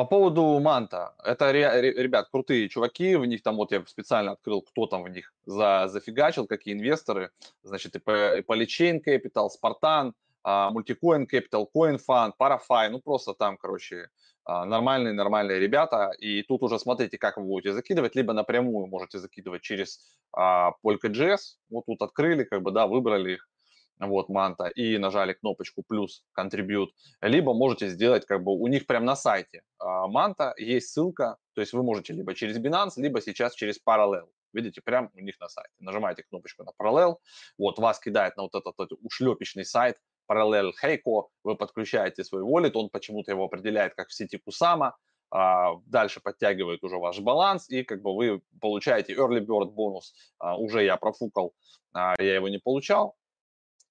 [0.00, 4.86] По поводу Манта, это, ребят, крутые чуваки, в них там вот я специально открыл, кто
[4.86, 7.32] там в них за, зафигачил, какие инвесторы,
[7.62, 14.08] значит, и, Polychain Capital, Spartan, Multicoin Capital, CoinFund, Parafy, ну просто там, короче,
[14.46, 20.16] нормальные-нормальные ребята, и тут уже смотрите, как вы будете закидывать, либо напрямую можете закидывать через
[20.32, 23.50] а, Polka.js, вот тут открыли, как бы, да, выбрали их,
[24.08, 26.88] вот, манта, и нажали кнопочку плюс contribute,
[27.20, 31.60] либо можете сделать, как бы, у них прямо на сайте а, манта есть ссылка, то
[31.60, 35.48] есть вы можете либо через Binance, либо сейчас через Parallel, видите, прямо у них на
[35.48, 35.72] сайте.
[35.78, 37.16] Нажимаете кнопочку на Parallel,
[37.58, 39.98] вот, вас кидает на вот этот, этот ушлепечный сайт,
[40.30, 44.92] Parallel Heiko, вы подключаете свой wallet, он почему-то его определяет как в сети Kusama,
[45.30, 50.56] а, дальше подтягивает уже ваш баланс, и как бы вы получаете early bird бонус, а,
[50.56, 51.54] уже я профукал,
[51.94, 53.16] я его не получал,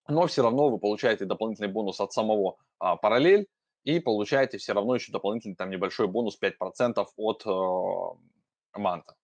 [0.10, 3.48] но все равно вы получаете дополнительный бонус от самого параллель,
[3.84, 9.16] и получаете все равно еще дополнительный там небольшой бонус 5% от э, манта.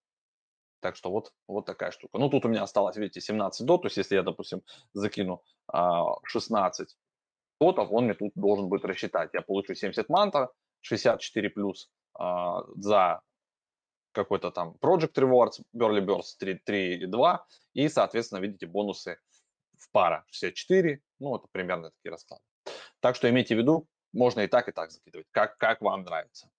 [0.79, 2.17] Так что вот, вот такая штука.
[2.17, 4.61] Ну, тут у меня осталось, видите, 17 до, то есть если я, допустим,
[4.93, 6.95] закину 16
[7.59, 9.31] дотов, он мне тут должен будет рассчитать.
[9.33, 13.21] Я получу 70 манта, 64 плюс а, за
[14.11, 17.39] какой-то там Project Rewards, Burly Burst 3.2
[17.73, 19.17] и, соответственно, видите, бонусы
[19.79, 22.43] в пара 64, ну, это примерно такие расклады.
[22.99, 26.49] Так что имейте в виду, можно и так, и так закидывать, как, как вам нравится.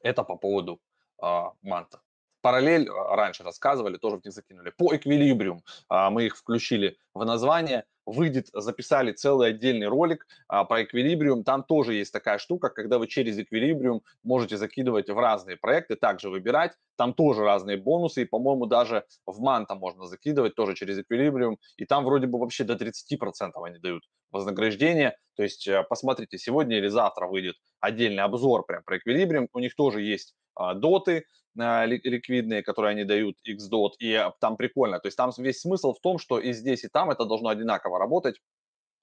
[0.00, 0.80] Это по поводу
[1.22, 2.00] а, манта.
[2.42, 4.70] Параллель а, раньше рассказывали, тоже в них закинули.
[4.70, 7.86] По Equilibrium а, мы их включили в название.
[8.06, 11.42] Выйдет, записали целый отдельный ролик а, по Equilibrium.
[11.42, 16.28] Там тоже есть такая штука, когда вы через Equilibrium можете закидывать в разные проекты, также
[16.28, 16.72] выбирать.
[16.96, 21.56] Там тоже разные бонусы, и, по-моему, даже в Манта можно закидывать тоже через Equilibrium.
[21.78, 25.16] И там вроде бы вообще до 30% они дают вознаграждение.
[25.36, 29.48] То есть э, посмотрите, сегодня или завтра выйдет отдельный обзор прям про Equilibrium.
[29.52, 30.34] У них тоже есть
[30.76, 34.98] доты, а, ликвидные, которые они дают XDOT, и а, там прикольно.
[34.98, 37.98] То есть там весь смысл в том, что и здесь, и там это должно одинаково
[37.98, 38.40] работать.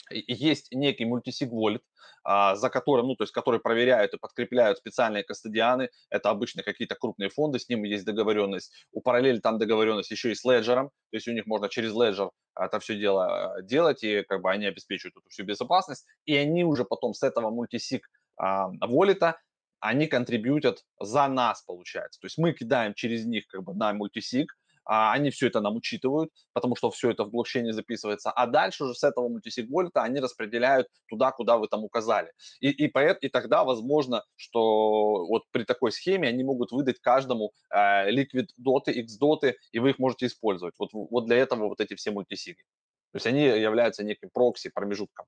[0.09, 1.81] Есть некий мультисиг wallet,
[2.23, 5.89] а, за которым, ну, то есть, который проверяют и подкрепляют специальные кастодианы.
[6.09, 8.73] Это обычно какие-то крупные фонды, с ними есть договоренность.
[8.91, 12.29] У параллели там договоренность еще и с Ledger, то есть у них можно через Ledger
[12.59, 16.83] это все дело делать, и как бы они обеспечивают эту всю безопасность, и они уже
[16.85, 19.39] потом с этого мультисиг воллета
[19.81, 22.19] они контрибьютят за нас, получается.
[22.21, 25.75] То есть мы кидаем через них как бы на мультисиг, а они все это нам
[25.75, 30.03] учитывают, потому что все это в блокчейне записывается, а дальше уже с этого мультисиг вольта
[30.03, 32.31] они распределяют туда, куда вы там указали.
[32.59, 37.51] И, и, поэт, и тогда возможно, что вот при такой схеме они могут выдать каждому
[37.69, 40.75] э, liquid доты, x доты, и вы их можете использовать.
[40.79, 42.63] Вот, вот для этого вот эти все мультисиги.
[43.11, 45.25] То есть они являются неким прокси, промежутком,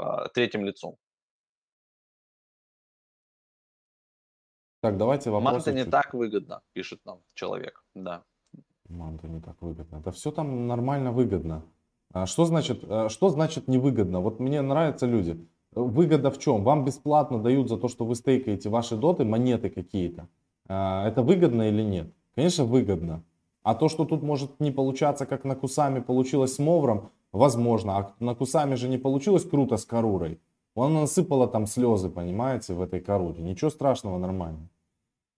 [0.00, 0.96] э, третьим лицом.
[4.84, 5.54] Так, давайте вопросы.
[5.54, 7.82] Манта не так выгодно, пишет нам человек.
[7.94, 8.22] Да.
[8.90, 10.02] Манта не так выгодно.
[10.04, 11.62] Да все там нормально выгодно.
[12.12, 14.20] А что значит, а что значит невыгодно?
[14.20, 15.38] Вот мне нравятся люди.
[15.72, 16.64] Выгода в чем?
[16.64, 20.28] Вам бесплатно дают за то, что вы стейкаете ваши доты, монеты какие-то.
[20.68, 22.12] А, это выгодно или нет?
[22.34, 23.22] Конечно, выгодно.
[23.62, 27.96] А то, что тут может не получаться, как на Кусами получилось с Мовром, возможно.
[27.96, 30.42] А на Кусами же не получилось круто с Карурой.
[30.74, 33.42] Он насыпала там слезы, понимаете, в этой Каруре.
[33.42, 34.68] Ничего страшного, нормально.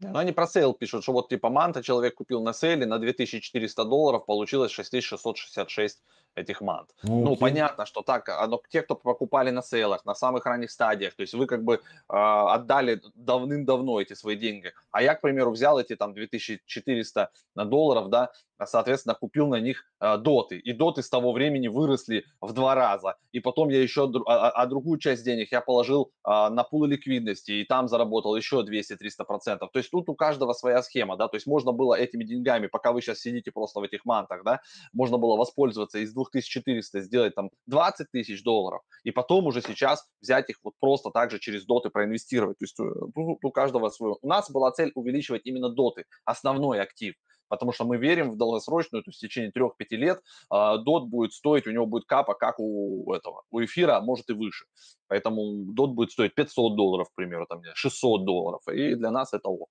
[0.00, 2.98] Но они про sale пишут, что вот типа манта человек купил на sale е на
[2.98, 6.02] 2400 долларов, получилось 6666
[6.36, 6.94] этих мант.
[7.02, 10.70] Ну, ну понятно, что так, но те, кто покупали на sale ах, на самых ранних
[10.70, 14.72] стадиях, то есть вы как бы э, отдали давным-давно эти свои деньги.
[14.90, 18.30] А я, к примеру, взял эти там 2400 долларов, да,
[18.64, 20.58] соответственно, купил на них э, доты.
[20.58, 23.16] И доты с того времени выросли в два раза.
[23.32, 26.88] И потом я еще, а, а, а другую часть денег я положил э, на пулы
[26.88, 29.58] ликвидности, и там заработал еще 200-300%.
[29.58, 32.92] То есть тут у каждого своя схема, да, то есть можно было этими деньгами, пока
[32.92, 34.60] вы сейчас сидите просто в этих мантах, да,
[34.92, 40.50] можно было воспользоваться из 2400 сделать там 20 тысяч долларов, и потом уже сейчас взять
[40.50, 42.58] их вот просто так же через доты проинвестировать.
[42.58, 44.16] То есть тут у каждого свое.
[44.22, 47.14] У нас была цель увеличивать именно доты, основной актив.
[47.48, 50.20] потому что мы верим в долгосрочную, то есть в течение 3-5 лет
[50.52, 54.32] DOT будет стоить, у него будет капа, как у этого, у эфира, а может и
[54.32, 54.66] выше.
[55.08, 59.48] Поэтому DOT будет стоить 500 долларов, к примеру, там, 600 долларов, и для нас это
[59.48, 59.68] ок.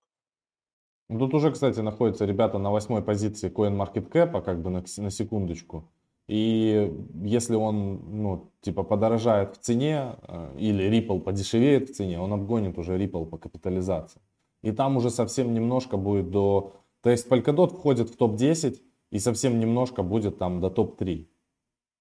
[1.07, 5.91] Ну, тут уже, кстати, находятся ребята на восьмой позиции CoinMarketCap, как бы на, на секундочку.
[6.27, 6.91] И
[7.23, 12.77] если он, ну, типа, подорожает в цене, э, или Ripple подешевеет в цене, он обгонит
[12.77, 14.21] уже Ripple по капитализации.
[14.63, 16.73] И там уже совсем немножко будет до...
[17.01, 21.27] То есть Polkadot входит в топ-10, и совсем немножко будет там до топ-3.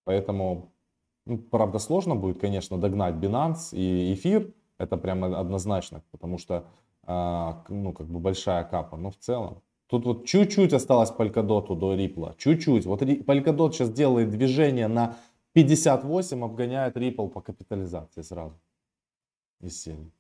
[0.04, 0.72] Поэтому,
[1.26, 4.54] ну, правда, сложно будет, конечно, догнать Binance и эфир.
[4.78, 6.66] Это прямо однозначно, потому что,
[7.02, 8.96] а, ну, как бы большая капа.
[8.96, 9.62] Но в целом,
[9.94, 12.34] Тут вот чуть-чуть осталось Polkadot до Ripple.
[12.36, 12.84] Чуть-чуть.
[12.84, 15.14] Вот Polkadot сейчас делает движение на
[15.52, 18.58] 58, обгоняет Ripple по капитализации сразу.
[19.60, 20.10] Из серии.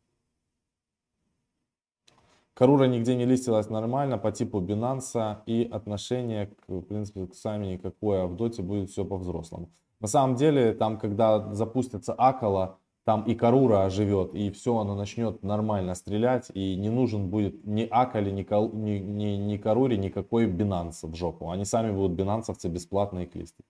[2.54, 7.66] Карура нигде не листилась нормально по типу Binance и отношение, к, в принципе, к сами
[7.66, 9.72] никакое, а в доте будет все по-взрослому.
[9.98, 15.42] На самом деле, там, когда запустится Акала, там и Карура оживет, и все, оно начнет
[15.42, 18.42] нормально стрелять, и не нужен будет ни Акали, ни,
[18.76, 21.50] ни, ни, ни Каруре никакой Binance в жопу.
[21.50, 23.62] Они сами будут бинансовцы бесплатные клисты.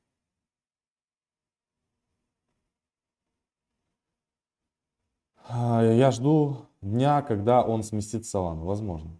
[5.48, 9.10] А, я жду дня, когда он сместит Солану, возможно.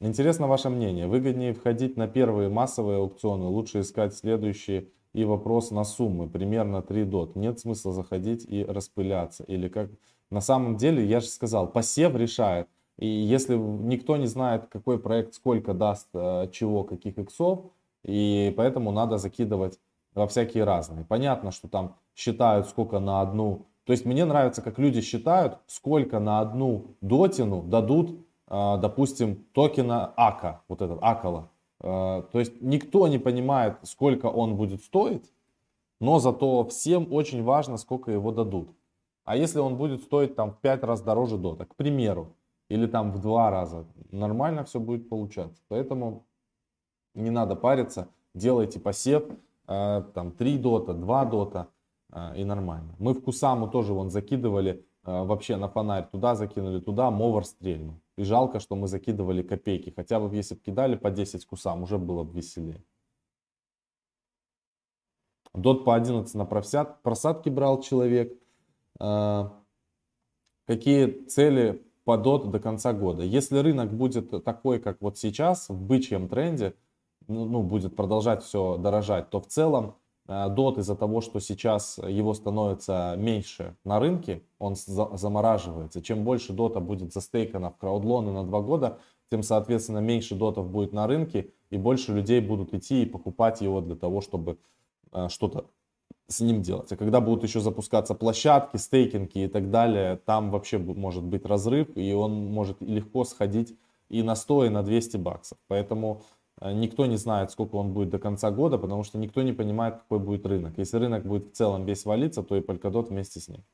[0.00, 1.06] Интересно ваше мнение.
[1.06, 7.04] Выгоднее входить на первые массовые аукционы, лучше искать следующие и вопрос на суммы, примерно 3
[7.04, 7.36] дот.
[7.36, 9.44] Нет смысла заходить и распыляться.
[9.44, 9.88] Или как
[10.30, 12.68] на самом деле, я же сказал, посев решает.
[12.98, 17.60] И если никто не знает, какой проект сколько даст э, чего, каких иксов,
[18.04, 19.78] и поэтому надо закидывать
[20.14, 21.06] во всякие разные.
[21.06, 23.68] Понятно, что там считают сколько на одну.
[23.84, 30.12] То есть мне нравится, как люди считают, сколько на одну дотину дадут, э, допустим, токена
[30.14, 31.48] АКА, вот этот АКАЛа.
[31.80, 35.32] Э, то есть никто не понимает, сколько он будет стоить,
[36.00, 38.70] но зато всем очень важно, сколько его дадут.
[39.24, 42.34] А если он будет стоить там в 5 раз дороже дота, к примеру,
[42.68, 45.62] или там в 2 раза, нормально все будет получаться.
[45.68, 46.26] Поэтому
[47.14, 49.24] не надо париться, делайте посев,
[49.68, 51.68] э, там 3 дота, 2 дота
[52.12, 52.94] э, и нормально.
[52.98, 58.00] Мы в Кусаму тоже вон закидывали вообще на фонарь, туда закинули, туда, мовар стрельнул.
[58.16, 59.92] И жалко, что мы закидывали копейки.
[59.94, 62.82] Хотя бы если бы кидали по 10 кусам, уже было бы веселее.
[65.52, 68.38] Дот по 11 на просад, просадки брал человек.
[68.98, 69.58] А,
[70.66, 73.22] какие цели по дот до конца года?
[73.22, 76.74] Если рынок будет такой, как вот сейчас, в бычьем тренде,
[77.26, 79.96] ну, ну будет продолжать все дорожать, то в целом
[80.28, 86.02] DOT из-за того, что сейчас его становится меньше на рынке, он замораживается.
[86.02, 88.98] Чем больше дота будет застейкано в краудлоны на два года,
[89.30, 93.80] тем, соответственно, меньше дотов будет на рынке, и больше людей будут идти и покупать его
[93.80, 94.58] для того, чтобы
[95.12, 95.66] э, что-то
[96.28, 96.90] с ним делать.
[96.92, 101.96] А когда будут еще запускаться площадки, стейкинги и так далее, там вообще может быть разрыв,
[101.96, 103.76] и он может легко сходить
[104.08, 105.58] и на 100, и на 200 баксов.
[105.66, 109.52] Поэтому Э, никто не знает, сколько он будет до конца года, потому что никто не
[109.52, 110.78] понимает, какой будет рынок.
[110.78, 113.64] Если рынок будет в целом весь валиться, то и Polkadot вместе с ним.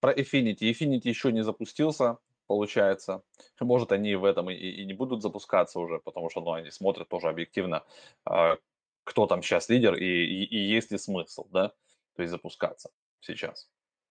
[0.00, 0.70] Про Infinity.
[0.70, 3.22] Infinity еще не запустился, получается.
[3.58, 7.08] Может, они в этом и, и не будут запускаться уже, потому что ну, они смотрят
[7.08, 7.84] тоже объективно,
[8.30, 8.56] э,
[9.04, 11.68] кто там сейчас лидер и, и, и есть ли смысл, да,
[12.16, 13.70] то есть запускаться сейчас.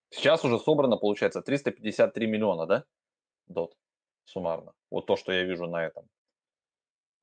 [0.10, 2.86] Сейчас уже собрано, получается, 353 миллиона, да,
[3.48, 3.76] дот
[4.26, 4.74] суммарно.
[4.90, 6.08] Вот то, что я вижу на этом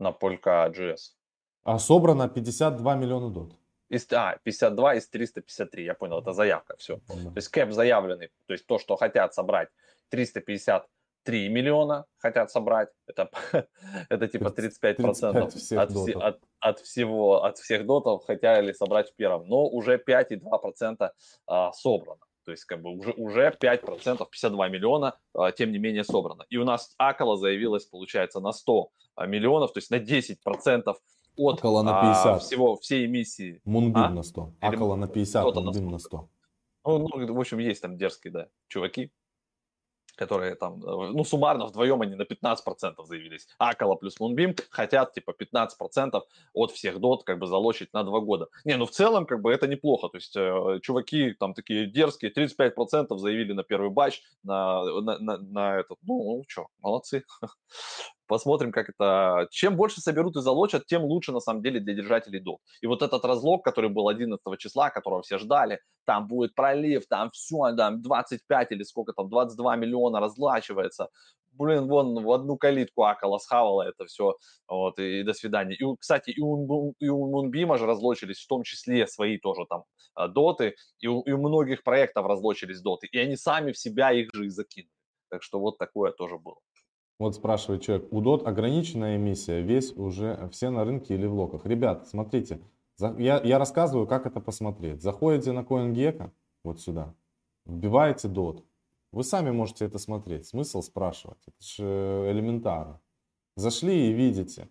[0.01, 1.15] на Polka.js.
[1.63, 3.53] А собрано 52 миллиона дот.
[3.89, 7.01] Из, а, 52 из 353, я понял, это заявка, все.
[7.09, 7.31] Да.
[7.31, 9.69] То есть кэп заявленный, то есть то, что хотят собрать
[10.11, 13.31] 353 миллиона хотят собрать, это,
[14.09, 15.91] это типа 35 процентов от,
[16.23, 21.13] от, от всего, от всех дотов хотели собрать в первом, но уже 5,2 процента
[21.47, 22.21] а, собрано.
[22.45, 26.45] То есть как бы уже, уже 5%, 52 миллиона, а, тем не менее, собрано.
[26.49, 30.95] И у нас Акала заявилась, получается, на 100 а, миллионов, то есть на 10%
[31.37, 32.27] от Акала на 50.
[32.27, 33.61] А, всего, всей эмиссии.
[33.65, 34.11] Мунбин а?
[34.11, 34.55] на 100.
[34.61, 36.29] Акала на 50, Мунбин на 100.
[36.85, 39.13] Ну, ну, в общем, есть там дерзкие, да, чуваки
[40.21, 43.49] которые там, э, ну, суммарно вдвоем они на 15% заявились.
[43.59, 48.49] Акала плюс Moonbeam хотят, типа, 15% от всех дот, как бы, залочить на два года.
[48.65, 50.09] Не, ну, в целом, как бы, это неплохо.
[50.09, 55.39] То есть, э, чуваки там такие дерзкие, 35% заявили на первый батч, на, на, на,
[55.39, 57.25] на этот, ну, ну что, молодцы.
[58.31, 59.49] Посмотрим, как это...
[59.51, 62.61] Чем больше соберут и залочат, тем лучше, на самом деле, для держателей дот.
[62.81, 67.33] И вот этот разлог, который был 11 числа, которого все ждали, там будет пролив, там
[67.33, 71.09] все, там 25 или сколько там, 22 миллиона разлачивается.
[71.51, 74.37] блин, вон в одну калитку акала схавала это все,
[74.69, 75.75] вот, и, и до свидания.
[75.75, 79.83] И, кстати, и у, и у Мунбима же разлочились в том числе свои тоже там
[80.15, 84.13] а, доты, и у, и у многих проектов разлочились доты, и они сами в себя
[84.13, 84.93] их же и закинули.
[85.31, 86.59] Так что вот такое тоже было.
[87.21, 91.67] Вот спрашивает человек, у DOT ограниченная эмиссия, весь уже все на рынке или в локах.
[91.67, 92.63] Ребят, смотрите,
[93.19, 95.03] я, я рассказываю, как это посмотреть.
[95.03, 96.31] Заходите на CoinGecko,
[96.65, 97.15] вот сюда,
[97.67, 98.65] вбиваете DOT.
[99.13, 100.47] Вы сами можете это смотреть.
[100.47, 101.39] Смысл спрашивать.
[101.47, 103.01] Это же элементарно.
[103.55, 104.71] Зашли и видите,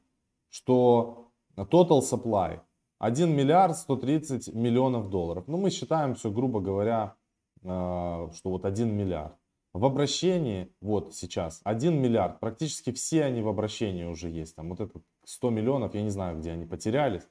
[0.49, 2.61] что total supply
[2.97, 5.43] 1 миллиард 130 миллионов долларов.
[5.47, 7.15] Ну, мы считаем все, грубо говоря,
[7.61, 9.38] э, что вот 1 миллиард.
[9.73, 14.55] В обращении, вот сейчас, 1 миллиард, практически все они в обращении уже есть.
[14.55, 17.27] Там вот это 100 миллионов, я не знаю, где они потерялись.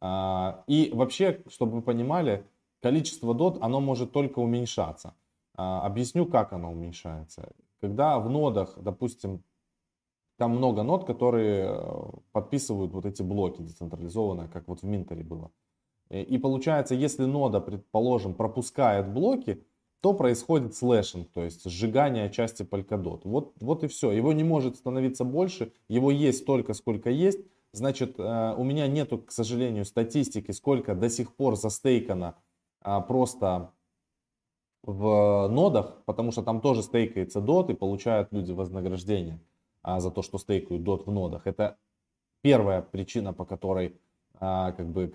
[0.00, 2.44] А, и вообще, чтобы вы понимали,
[2.82, 5.14] количество дот, оно может только уменьшаться.
[5.56, 7.52] А, объясню, как оно уменьшается.
[7.80, 9.44] Когда в нодах, допустим,
[10.38, 15.50] там много нод, которые э, подписывают вот эти блоки децентрализованные, как вот в Минтере было.
[16.10, 19.64] И получается, если нода, предположим, пропускает блоки,
[20.00, 23.22] то происходит slashing, то есть сжигание части Polkadot.
[23.24, 24.12] Вот, вот и все.
[24.12, 27.40] Его не может становиться больше, его есть столько, сколько есть.
[27.72, 32.36] Значит, э, у меня нету, к сожалению, статистики, сколько до сих пор застейкано
[32.80, 33.72] а, просто
[34.84, 39.40] в нодах, потому что там тоже стейкается DOT и получают люди вознаграждение
[39.82, 41.46] а, за то, что стейкают DOT в нодах.
[41.46, 41.76] Это
[42.42, 44.00] первая причина, по которой
[44.38, 45.10] а, как бы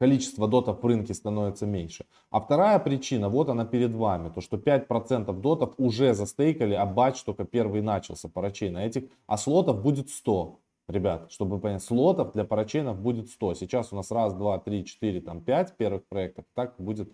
[0.00, 2.06] количество дотов в рынке становится меньше.
[2.30, 7.22] А вторая причина, вот она перед вами, то что 5% дотов уже застейкали, а батч
[7.22, 8.78] только первый начался, парачейн.
[8.78, 10.58] А этих, а слотов будет 100.
[10.88, 13.54] Ребят, чтобы вы поняли, слотов для парачейнов будет 100.
[13.54, 16.46] Сейчас у нас раз, два, три, четыре, там 5 первых проектов.
[16.54, 17.12] Так будет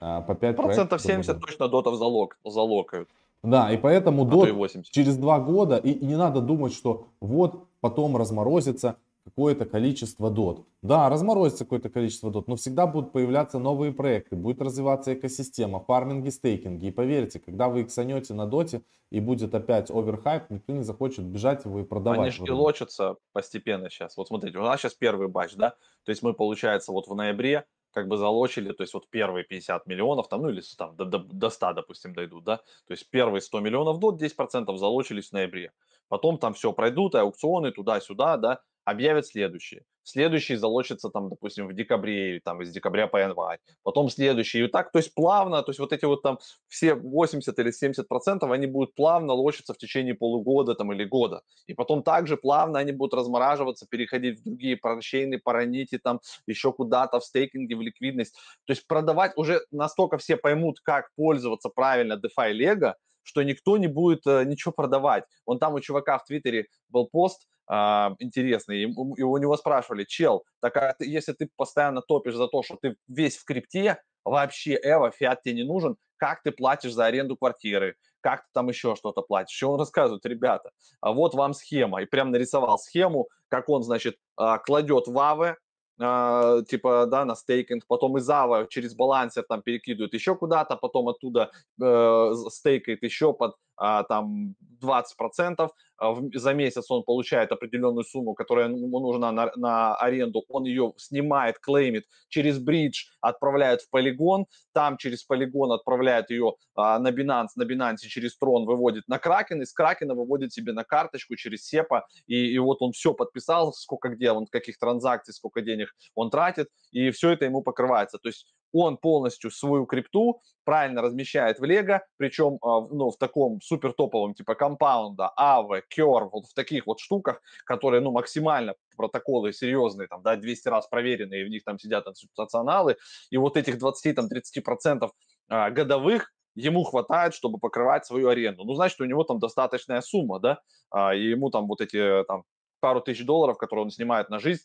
[0.00, 3.08] а, по 5 Процентов 70 точно дотов залог, залокают.
[3.44, 7.68] Да, и поэтому а дот через два года, и, и не надо думать, что вот
[7.80, 10.66] потом разморозится какое-то количество дот.
[10.82, 16.28] Да, разморозится какое-то количество дот, но всегда будут появляться новые проекты, будет развиваться экосистема, фарминги,
[16.28, 16.86] стейкинги.
[16.86, 21.64] И поверьте, когда вы иксанете на доте и будет опять оверхайп, никто не захочет бежать
[21.64, 22.20] его и продавать.
[22.38, 24.16] Они же лочатся постепенно сейчас.
[24.16, 25.70] Вот смотрите, у нас сейчас первый батч, да?
[26.04, 27.64] То есть мы, получается, вот в ноябре
[27.94, 31.18] как бы залочили, то есть вот первые 50 миллионов, там, ну или там до, до,
[31.18, 35.72] до 100, допустим, дойдут, да, то есть первые 100 миллионов дот, 10% залочились в ноябре.
[36.08, 39.82] Потом там все пройдут, аукционы туда-сюда, да, объявят следующие.
[40.06, 43.58] Следующий залочится там, допустим, в декабре, там из декабря по январь.
[43.82, 44.62] Потом следующий.
[44.62, 48.06] И так, то есть плавно, то есть вот эти вот там все 80 или 70
[48.06, 51.40] процентов, они будут плавно лочиться в течение полугода там или года.
[51.66, 57.18] И потом также плавно они будут размораживаться, переходить в другие парачейны, паранити там, еще куда-то
[57.20, 58.34] в стейкинге, в ликвидность.
[58.66, 63.88] То есть продавать уже настолько все поймут, как пользоваться правильно DeFi Lego, что никто не
[63.88, 65.24] будет э, ничего продавать.
[65.46, 68.82] Он там у чувака в Твиттере был пост, а, интересный.
[68.82, 72.62] И, и у него спрашивали, чел, так а ты, если ты постоянно топишь за то,
[72.62, 77.06] что ты весь в крипте, вообще Эва, фиат тебе не нужен, как ты платишь за
[77.06, 79.56] аренду квартиры, как ты там еще что-то платишь.
[79.56, 82.02] Что он рассказывает, ребята, а вот вам схема.
[82.02, 85.56] И прям нарисовал схему, как он, значит, а, кладет в Аве,
[86.00, 91.08] Uh, типа, да, на стейкинг, потом из Ава через балансер там перекидывают еще куда-то, потом
[91.08, 94.54] оттуда uh, стейкает еще под там
[94.84, 100.64] 20%, а, за месяц он получает определенную сумму, которая ему нужна на, на аренду, он
[100.64, 107.08] ее снимает, клеймит, через бридж отправляет в полигон, там через полигон отправляет ее а, на
[107.08, 111.66] Binance, на Binance через Трон выводит на Кракен, из Кракена выводит себе на карточку через
[111.66, 116.30] Сепа, и, и вот он все подписал, сколько где он, каких транзакций, сколько денег он
[116.30, 118.18] тратит, и все это ему покрывается.
[118.18, 118.46] То есть
[118.82, 124.34] он полностью свою крипту правильно размещает в Лего, причем а, ну, в таком супер топовом
[124.34, 130.22] типа компаунда, Aave, Curve, вот в таких вот штуках, которые ну, максимально протоколы серьезные, там,
[130.22, 132.96] да, 200 раз проверенные, в них там сидят институционалы,
[133.30, 135.10] и вот этих 20-30%
[135.48, 138.64] а, годовых ему хватает, чтобы покрывать свою аренду.
[138.64, 140.60] Ну, значит, у него там достаточная сумма, да,
[140.90, 142.44] а, и ему там вот эти там
[142.80, 144.62] пару тысяч долларов, которые он снимает на жизнь,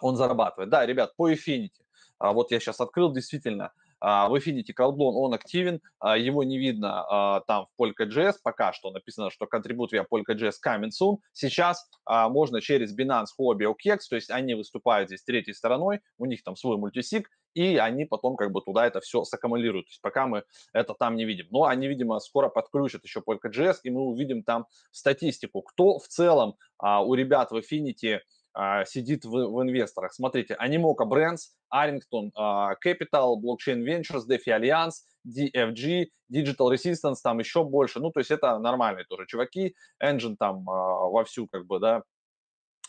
[0.00, 0.70] он зарабатывает.
[0.70, 1.81] Да, ребят, по Infinity.
[2.22, 6.56] А, вот я сейчас открыл, действительно, а, в Infinity Cloudblon он активен, а, его не
[6.56, 11.16] видно а, там в Polka.js, пока что написано, что контрибут via Polka.js coming soon.
[11.32, 16.44] Сейчас можно через Binance Hobby OKEX, то есть они выступают здесь третьей стороной, у них
[16.44, 19.86] там свой мультисик, и они потом как бы туда это все саккумулируют.
[19.86, 21.46] То есть пока мы это там не видим.
[21.50, 26.54] Но они, видимо, скоро подключат еще Polka.js, и мы увидим там статистику, кто в целом
[26.78, 28.20] а, у ребят в Infinity
[28.54, 30.12] а, сидит в, в инвесторах.
[30.12, 37.64] Смотрите, Animoca Brands, Arrington uh, Capital, Blockchain Ventures, DeFi Alliance, DFG, Digital Resistance там еще
[37.64, 38.00] больше.
[38.00, 39.74] Ну, то есть это нормальные тоже чуваки.
[40.02, 42.02] Engine там э, вовсю как бы, да,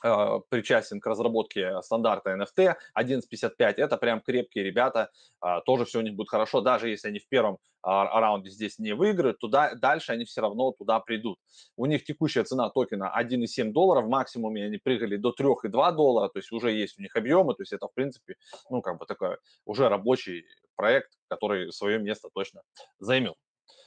[0.03, 3.73] э, причастен к разработке стандарта NFT 11.55.
[3.77, 5.09] Это прям крепкие ребята,
[5.43, 8.79] э, тоже все у них будет хорошо, даже если они в первом э, раунде здесь
[8.79, 11.37] не выиграют, туда, дальше они все равно туда придут.
[11.77, 16.39] У них текущая цена токена 1,7 долларов, в максимуме они прыгали до 3,2 доллара, то
[16.39, 18.35] есть уже есть у них объемы, то есть это в принципе,
[18.69, 20.45] ну как бы такой уже рабочий
[20.75, 22.61] проект, который свое место точно
[22.99, 23.35] займет.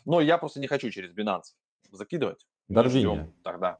[0.04, 1.54] Но я просто не хочу через Binance
[1.90, 2.46] закидывать.
[2.68, 3.32] Дарвиния.
[3.42, 3.78] Тогда.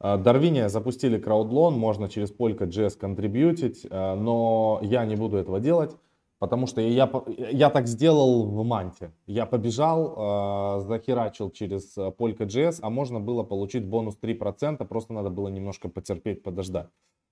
[0.00, 5.96] Дарвиния запустили краудлон, можно через Polka.js контрибьютить, а, но я не буду этого делать,
[6.38, 7.10] потому что я,
[7.50, 9.12] я так сделал в Манте.
[9.26, 15.48] Я побежал, а, захерачил через Polka.js, а можно было получить бонус 3%, просто надо было
[15.48, 16.88] немножко потерпеть, подождать.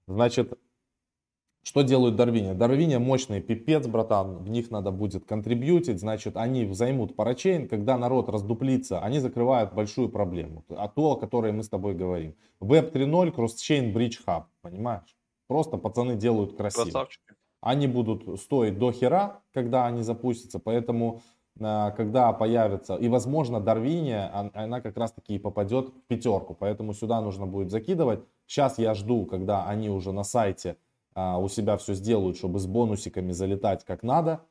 [0.09, 0.59] Значит,
[1.67, 2.55] что делают Дарвиния?
[2.55, 8.29] Дарвиния мощный пипец, братан, в них надо будет контрибьютить, значит, они займут парачейн, когда народ
[8.29, 12.37] раздуплится, они закрывают большую проблему, а то, о которой мы с тобой говорим.
[12.61, 15.17] Web 3.0, кросс-чейн, Bridge Hub, понимаешь?
[15.49, 16.85] Просто пацаны делают красиво.
[16.85, 17.35] Красавчики.
[17.61, 21.21] Они будут стоить до хера, когда они запустятся, поэтому
[21.61, 26.95] а, когда появится, и возможно Дарвиния, она как раз таки и попадет в пятерку, поэтому
[26.95, 28.21] сюда нужно будет закидывать.
[28.47, 30.77] Сейчас я жду, когда они уже на сайте
[31.17, 34.45] у себя все сделают, чтобы с бонусиками залетать как надо,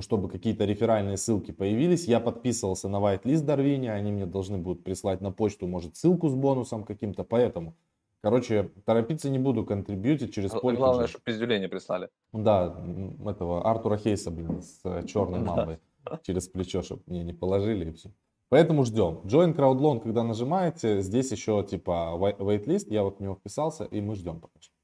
[0.00, 2.06] чтобы какие-то реферальные ссылки появились.
[2.06, 6.34] Я подписывался на whitelist Дарвини, они мне должны будут прислать на почту, может, ссылку с
[6.34, 7.76] бонусом каким-то, поэтому...
[8.22, 10.76] Короче, торопиться не буду контрибьютить через поле.
[10.76, 12.10] Главное, чтобы пиздюлей не прислали.
[12.32, 12.76] Да,
[13.24, 15.78] этого Артура Хейса, блин, с э, черной мамой
[16.22, 18.10] через плечо, чтобы мне не положили и все.
[18.50, 19.20] Поэтому ждем.
[19.24, 24.16] Join CrowdLoan, когда нажимаете, здесь еще типа waitlist, я вот в него вписался, и мы
[24.16, 24.74] ждем пока что.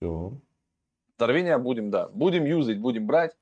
[0.00, 0.40] Все.
[1.22, 3.36] Дарвиния будем, да, будем юзать, будем брать.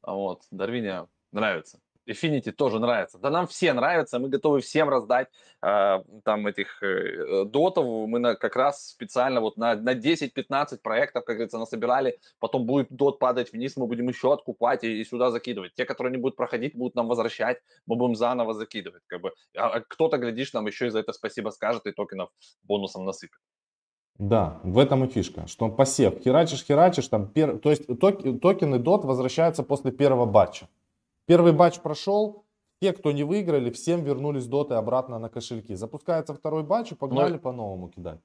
[0.00, 1.78] Вот, Дарвиния нравится.
[2.08, 3.18] Affinity тоже нравится.
[3.18, 5.28] Да нам все нравятся, мы готовы всем раздать
[5.60, 8.08] э, там этих э, дотов.
[8.08, 12.18] Мы на, как раз специально вот на, на 10-15 проектов, как говорится, насобирали.
[12.38, 15.74] Потом будет дот падать вниз, мы будем еще откупать и, и сюда закидывать.
[15.74, 19.02] Те, которые не будут проходить, будут нам возвращать, мы будем заново закидывать.
[19.08, 19.34] Как бы.
[19.58, 22.30] а, а кто-то, глядишь, нам еще и за это спасибо скажет и токенов
[22.62, 23.40] бонусом насыпет.
[24.18, 27.58] Да, в этом и фишка, что посев, херачишь, херачишь, там, пер...
[27.58, 28.22] то есть ток...
[28.40, 30.68] токены DOT возвращаются после первого батча.
[31.26, 32.46] Первый батч прошел,
[32.80, 35.74] те, кто не выиграли, всем вернулись доты обратно на кошельки.
[35.74, 38.20] Запускается второй батч и погнали ну, по-новому кидать.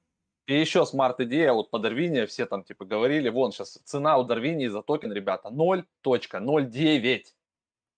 [0.48, 4.68] И еще smart-идея, вот по Darwinia все там типа говорили, вон сейчас цена у Darwinia
[4.68, 7.22] за токен, ребята, 0.09.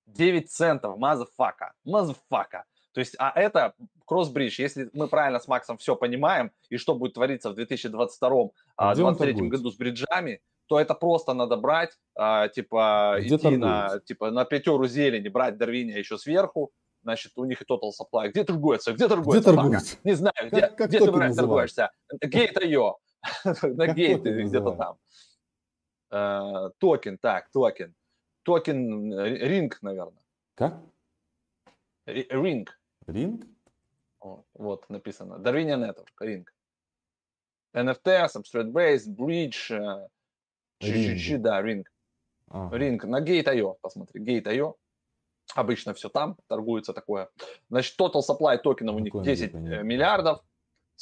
[0.05, 2.65] 9 центов, motherfucker, motherfucker.
[2.93, 3.73] То есть, а это
[4.13, 8.93] cross-bridge, если мы правильно с Максом все понимаем, и что будет твориться в 2022-2023 а
[8.95, 14.45] году с бриджами, то это просто надо брать, а, типа, где идти на, типа, на
[14.45, 18.29] пятеру зелени, брать Darwinia еще сверху, значит, у них и total supply.
[18.29, 18.93] Где торгуется?
[18.93, 19.51] Где торгуется?
[19.51, 19.97] Где торгуется?
[20.03, 21.91] Не знаю, как, где, как где ты, брать, торгуешься?
[22.21, 22.95] Gate.io.
[23.63, 24.97] На Gate где-то там.
[26.11, 27.95] Э, токен, так, токен.
[28.43, 30.23] Токен, Ring, наверное.
[30.55, 30.79] Как?
[32.05, 32.79] Ring.
[33.07, 33.45] Ring?
[34.53, 35.35] Вот, написано.
[35.35, 36.45] Darwinia Network, Ring.
[37.75, 40.07] NFT, Substrate Base, Bridge,
[40.81, 41.83] GGG, да, Ring.
[42.49, 42.77] Ага.
[42.77, 43.05] Ring.
[43.05, 44.75] На Gate.io, посмотри, Gate.io.
[45.55, 47.29] Обычно все там торгуется такое.
[47.69, 50.43] Значит, total supply токенов у них 10 э, миллиардов.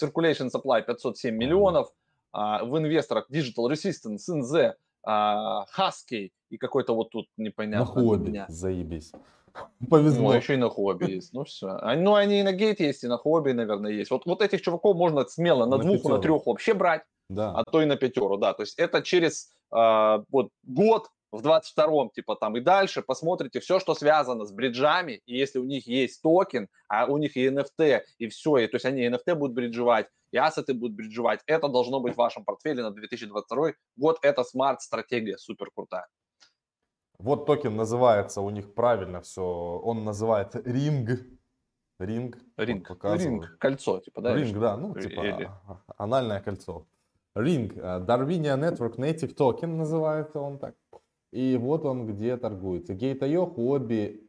[0.02, 1.92] Circulation supply 507 миллионов.
[2.34, 7.80] А, в инвесторах Digital Resistance, NZ, а, Husky и какой-то вот тут непонятно.
[7.80, 9.12] На хобби, заебись.
[9.90, 10.32] Повезло.
[10.32, 11.34] Ну, еще и на хобби есть.
[11.34, 11.68] Ну, все.
[11.68, 14.12] А, ну, они и на гейт есть, и на хобби, наверное, есть.
[14.12, 16.16] Вот, вот этих чуваков можно смело на, на двух, пятеру.
[16.16, 17.52] на трех вообще брать, да.
[17.52, 18.54] а то и на пятеру, да.
[18.54, 23.80] То есть это через э, вот, год в 22-м, типа там и дальше, посмотрите все,
[23.80, 28.02] что связано с бриджами, и если у них есть токен, а у них и NFT,
[28.18, 32.00] и все, и, то есть они NFT будут бриджевать, и ассеты будут бриджевать, это должно
[32.00, 36.08] быть в вашем портфеле на 2022 год, это smart-стратегия супер крутая.
[37.22, 39.44] Вот токен называется у них правильно все.
[39.44, 41.22] Он называет Ring.
[42.00, 42.38] Ring.
[42.58, 42.90] Ring.
[42.90, 43.58] Вот Ring.
[43.60, 44.36] Кольцо, типа, да?
[44.36, 44.76] Ring, да.
[44.76, 45.50] Ну, типа Или...
[45.98, 46.88] анальное кольцо.
[47.36, 47.74] Ring.
[47.74, 50.76] Darwinia Network Native Token называется он так.
[51.32, 52.94] И вот он где торгуется.
[52.94, 54.28] Gate.io, Huobi,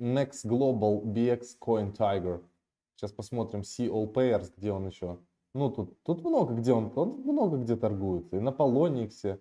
[0.00, 2.42] Next Global, BX, CoinTiger.
[2.94, 5.18] Сейчас посмотрим See All Pairs, где он еще.
[5.54, 8.36] Ну, тут, тут много где он, он много где торгуется.
[8.36, 9.40] И на Poloniex,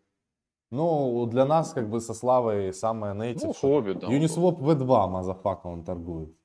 [0.74, 3.46] ну, для нас, как бы, со Славой самое native.
[3.46, 4.08] Ну, Huobi, да.
[4.08, 6.36] Uniswap V2, motherfucker, он торгует.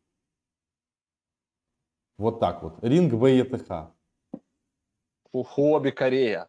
[2.19, 2.75] Вот так вот.
[2.83, 3.89] Ринг VETH.
[5.33, 6.49] Хобби Корея.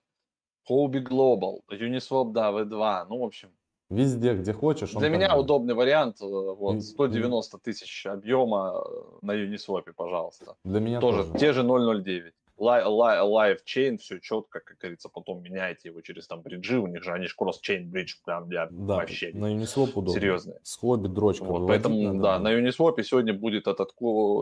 [0.67, 1.61] Хобби Global.
[1.71, 3.05] Uniswap, да, V2.
[3.09, 3.49] Ну, в общем.
[3.89, 4.91] Везде, где хочешь.
[4.93, 5.45] Для меня будет.
[5.45, 10.55] удобный вариант, э, вот, 190 тысяч объема э, на Uniswap, пожалуйста.
[10.63, 11.23] Для меня тоже.
[11.23, 11.39] тоже.
[11.39, 12.33] Те же 009.
[12.59, 17.11] Live chain, все четко, как говорится, потом меняете его через там бриджи, у них же,
[17.13, 19.31] они же кросс-chain бридж прям для да, вообще.
[19.33, 20.13] на Uniswap удобно.
[20.13, 20.53] Серьезно.
[20.63, 21.45] С хобби дрочка.
[21.45, 23.91] Вот, поэтому, надо, да, на Uniswap сегодня будет этот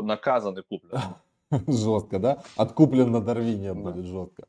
[0.04, 1.00] наказан и куплен.
[1.68, 2.44] Жестко, да?
[2.56, 4.48] Откуплен на Дарвине будет жестко.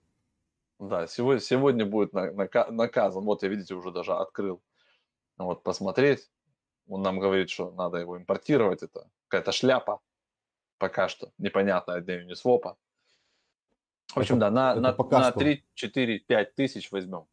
[0.79, 3.25] Да, сегодня, сегодня будет наказан.
[3.25, 4.63] Вот я, видите, уже даже открыл.
[5.37, 6.31] Вот, посмотреть.
[6.89, 8.83] Он нам говорит, что надо его импортировать.
[8.83, 10.01] Это какая-то шляпа.
[10.79, 12.77] Пока что непонятная для Uniswap.
[14.15, 17.27] В общем, это, да, на, на, на 3, 4, 5 тысяч возьмем.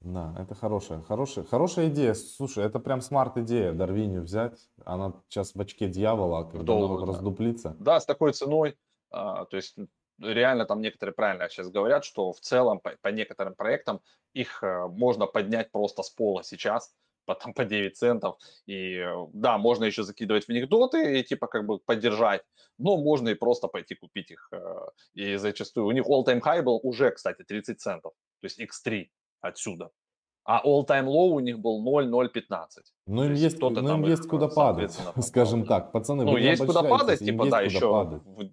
[0.00, 2.14] Да, это хорошая, хорошая, хорошая идея.
[2.14, 4.58] Слушай, это прям смарт идея, Дарвиню взять.
[4.84, 7.74] Она сейчас в очке дьявола, когда Долго, она раздуплится.
[7.80, 8.78] Да, с такой ценой.
[9.10, 9.76] А, то есть
[10.20, 14.00] реально там некоторые правильно сейчас говорят, что в целом по, по некоторым проектам
[14.32, 16.94] их а, можно поднять просто с пола сейчас
[17.26, 18.38] потом по 9 центов.
[18.66, 22.42] И да, можно еще закидывать в них доты и типа как бы поддержать,
[22.78, 24.48] но можно и просто пойти купить их.
[24.52, 29.08] Э, и зачастую у них all-time high был уже, кстати, 30 центов, то есть x3
[29.40, 29.90] отсюда.
[30.44, 32.84] А all-time low у них был 0,015.
[33.06, 35.90] Ну, им есть, ну, им есть куда падать, скажем так.
[35.90, 38.22] Пацаны, ну, есть куда падать, типа, да, еще падать.
[38.24, 38.50] в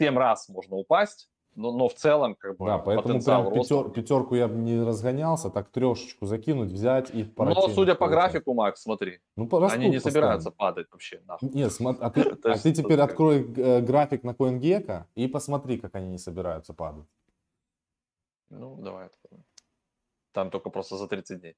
[0.00, 4.34] 7 раз можно упасть, но, но в целом как бы Да, поэтому прям пятер, пятерку
[4.34, 9.20] я бы не разгонялся, так трешечку закинуть, взять и Но судя по графику, Макс, смотри,
[9.36, 11.20] ну, они не собираются падать вообще.
[11.26, 11.50] Нахуй.
[11.50, 15.94] Нет, смотри, а ты, а ты теперь открой э, график на CoinGecko и посмотри, как
[15.94, 17.06] они не собираются падать.
[18.50, 19.44] Ну, давай откроем.
[20.32, 21.56] Там только просто за 30 дней.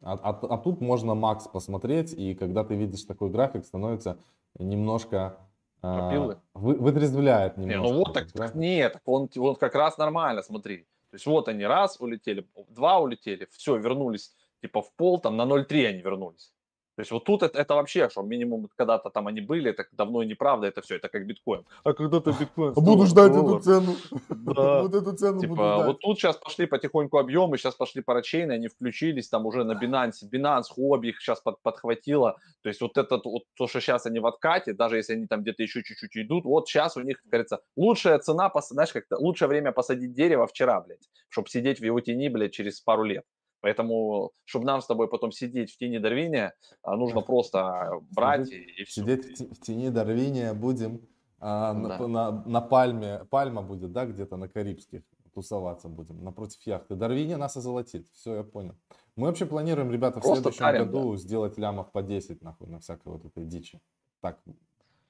[0.00, 4.18] А, а, а тут можно Макс посмотреть, и когда ты видишь такой график, становится
[4.58, 5.38] немножко
[5.80, 6.34] Попилы?
[6.54, 7.82] А, вы, вытрезвляет немножко.
[7.82, 10.86] Не, ну вот так, так нет, так он, он как раз нормально, смотри.
[11.10, 15.42] То есть вот они раз улетели, два улетели, все, вернулись типа в пол, там на
[15.42, 16.52] 0,3 они вернулись.
[16.98, 20.22] То есть вот тут это, это вообще, что минимум когда-то там они были, это давно
[20.22, 21.64] и неправда, это все, это как биткоин.
[21.84, 23.94] А когда-то биткоин Буду ждать эту цену.
[24.28, 24.82] Да.
[24.82, 25.86] Вот эту цену типа, буду ждать.
[25.86, 30.28] Вот тут сейчас пошли потихоньку объемы, сейчас пошли парачейны, они включились там уже на Binance.
[30.28, 32.36] Binance, хобби их сейчас под, подхватило.
[32.62, 35.42] То есть вот это вот то, что сейчас они в откате, даже если они там
[35.42, 39.46] где-то еще чуть-чуть идут, вот сейчас у них, как говорится, лучшая цена, знаешь, как-то лучшее
[39.46, 43.24] время посадить дерево вчера, блядь, чтобы сидеть в его тени, блядь, через пару лет.
[43.60, 48.56] Поэтому, чтобы нам с тобой потом сидеть в тени Дарвиния, а, нужно просто брать и,
[48.56, 49.02] и все.
[49.02, 51.00] Сидеть в тени Дарвиния будем
[51.40, 51.98] а, да.
[51.98, 55.02] на, на, на пальме, пальма будет, да, где-то на Карибских
[55.34, 56.96] тусоваться будем, напротив яхты.
[56.96, 58.74] Дарвиния нас озолотит, все, я понял.
[59.14, 61.16] Мы вообще планируем, ребята, в Просто следующем тарим, году да.
[61.18, 63.80] сделать лямов по 10, нахуй, на всякой вот этой дичи.
[64.20, 64.40] Так,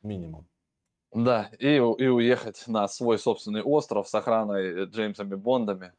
[0.02, 0.46] минимум.
[1.12, 5.92] Да, и, и уехать на свой собственный остров с охраной Джеймсами Бондами.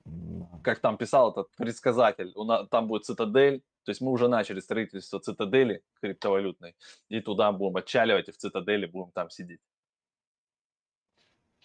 [0.64, 4.60] Как там писал этот предсказатель, у нас, там будет цитадель, то есть мы уже начали
[4.60, 6.76] строительство цитадели криптовалютной,
[7.08, 9.62] и туда будем отчаливать, и в цитадели будем там сидеть.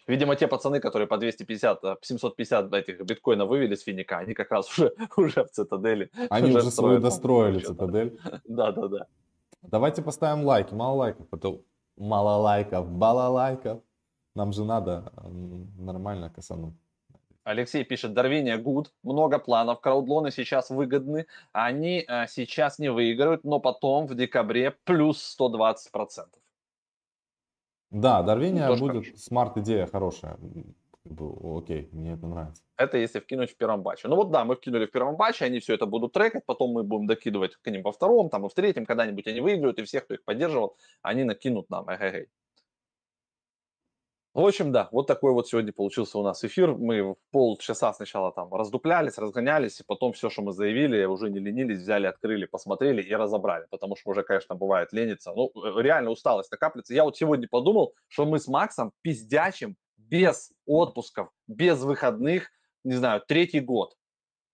[0.06, 4.50] Видимо, те пацаны, которые по 250, 750 э, этих биткоинов вывели с финика, они как
[4.50, 6.10] раз уже, уже в цитадели.
[6.30, 8.18] Они уже, уже свою достроили цитадель.
[8.44, 9.06] Да, да, да.
[9.62, 11.62] Давайте поставим лайки, мало лайков, потом
[11.96, 13.82] мало лайков, балалайков.
[14.34, 15.12] Нам же надо
[15.78, 16.74] нормально косануть.
[17.44, 23.60] Алексей пишет, Дарвиния good, много планов, краудлоны сейчас выгодны, они э, сейчас не выиграют, но
[23.60, 26.26] потом в декабре плюс 120%.
[27.90, 30.38] Да, Дарвиния будет смарт-идея хорошая.
[31.06, 32.62] Окей, мне это нравится.
[32.76, 34.08] Это если вкинуть в первом батче.
[34.08, 36.82] Ну вот да, мы вкинули в первом батче, они все это будут трекать, потом мы
[36.82, 40.04] будем докидывать к ним во втором, там и в третьем, когда-нибудь они выиграют, и всех,
[40.04, 41.88] кто их поддерживал, они накинут нам.
[41.88, 42.28] Эй-эй-эй.
[44.32, 46.74] В общем, да, вот такой вот сегодня получился у нас эфир.
[46.74, 51.38] Мы в полчаса сначала там раздуплялись, разгонялись, и потом все, что мы заявили, уже не
[51.38, 55.32] ленились, взяли, открыли, посмотрели и разобрали, потому что уже, конечно, бывает лениться.
[55.36, 56.94] Ну, э, реально усталость накапливается.
[56.94, 59.76] Я вот сегодня подумал, что мы с Максом пиздячим
[60.08, 62.50] без отпусков, без выходных,
[62.84, 63.96] не знаю, третий год.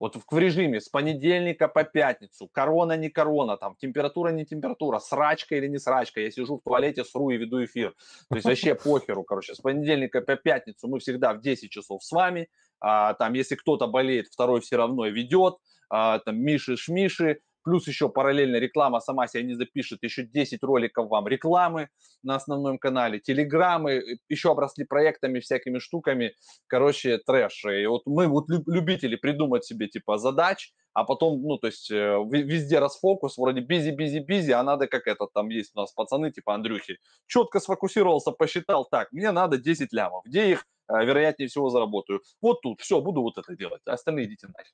[0.01, 5.57] Вот в режиме с понедельника по пятницу, корона не корона, там температура не температура, срачка
[5.57, 7.95] или не срачка, я сижу в туалете, сру и веду эфир.
[8.31, 12.11] То есть вообще похеру, короче, с понедельника по пятницу мы всегда в 10 часов с
[12.13, 12.49] вами,
[12.81, 15.59] а, там если кто-то болеет, второй все равно ведет,
[15.91, 21.09] а, там Миши Шмиши, плюс еще параллельно реклама сама себя не запишет, еще 10 роликов
[21.09, 21.89] вам рекламы
[22.23, 26.35] на основном канале, телеграммы, э, еще обросли проектами, всякими штуками,
[26.67, 27.65] короче, трэш.
[27.65, 32.19] И вот мы вот любители придумать себе типа задач, а потом, ну, то есть э,
[32.31, 36.33] везде расфокус, вроде бизи, бизи, бизи, а надо как это, там есть у нас пацаны
[36.33, 41.71] типа Андрюхи, четко сфокусировался, посчитал, так, мне надо 10 лямов, где их э, вероятнее всего
[41.71, 42.23] заработаю.
[42.43, 44.73] Вот тут, все, буду вот это делать, остальные идите нахер.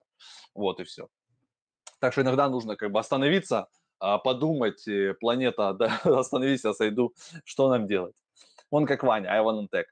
[0.54, 1.08] Вот и все.
[1.98, 3.68] Так что иногда нужно как бы остановиться,
[3.98, 8.14] а, подумать, э, планета, да, остановись, я сойду, что нам делать.
[8.70, 9.86] Он как Ваня, Айван Тек.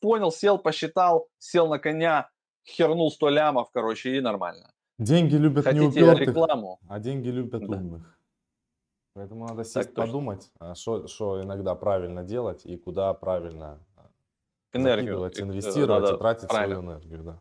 [0.00, 2.28] Понял, сел, посчитал, сел на коня,
[2.66, 4.70] хернул 100 лямов, короче, и нормально.
[4.98, 6.78] Деньги любят Хотите неупертых, рекламу?
[6.88, 7.76] а деньги любят Да.
[7.76, 8.18] умных.
[9.14, 10.06] Поэтому надо Так сесть, точно.
[10.06, 14.10] подумать, что иногда правильно делать и куда правильно а,
[14.72, 15.22] Энергию.
[15.24, 16.74] э, инвестировать надо и тратить правильно.
[16.76, 17.22] свою энергию.
[17.22, 17.40] Да.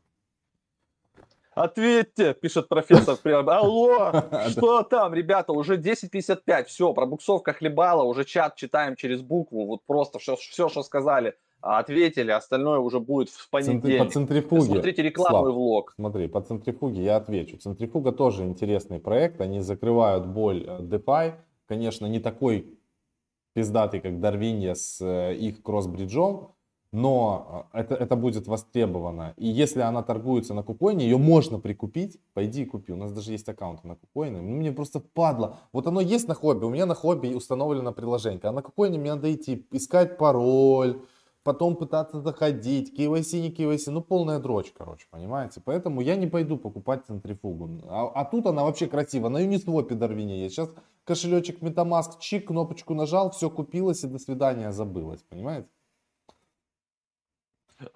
[1.55, 3.17] Ответьте, пишет профессор.
[3.17, 4.11] прям, Алло,
[4.49, 10.19] что там, ребята, уже 10.55, все, пробуксовка хлебала, уже чат читаем через букву, вот просто
[10.19, 14.11] все, все что сказали, а, ответили, остальное уже будет в Центри- По понедельник.
[14.11, 14.63] центрифуге.
[14.63, 15.93] Смотрите рекламу Слав, и влог.
[15.95, 17.57] Смотри, по центрифуге я отвечу.
[17.57, 19.39] Центрифуга тоже интересный проект.
[19.39, 21.35] Они закрывают боль э, DeFi.
[21.67, 22.77] Конечно, не такой
[23.53, 26.52] пиздатый, как Дарвинья с э, их кросс-бриджом,
[26.93, 29.33] но э, это, это будет востребовано.
[29.35, 32.19] И если она торгуется на кукоине, ее можно прикупить.
[32.33, 32.93] Пойди и купи.
[32.93, 34.41] У нас даже есть аккаунты на кукоине.
[34.41, 35.57] Ну, мне просто падло.
[35.73, 36.65] Вот оно есть на хобби.
[36.65, 38.39] У меня на хобби установлено приложение.
[38.43, 41.01] А на кукоине мне надо идти искать пароль,
[41.43, 45.61] потом пытаться заходить, KYC, не KYC, ну полная дрочь, короче, понимаете?
[45.65, 47.81] Поэтому я не пойду покупать центрифугу.
[47.89, 50.55] А, а тут она вообще красиво, на Uniswap Дарвине есть.
[50.55, 50.69] Сейчас
[51.05, 55.67] кошелечек Metamask, чик, кнопочку нажал, все купилось и до свидания забылось, понимаете?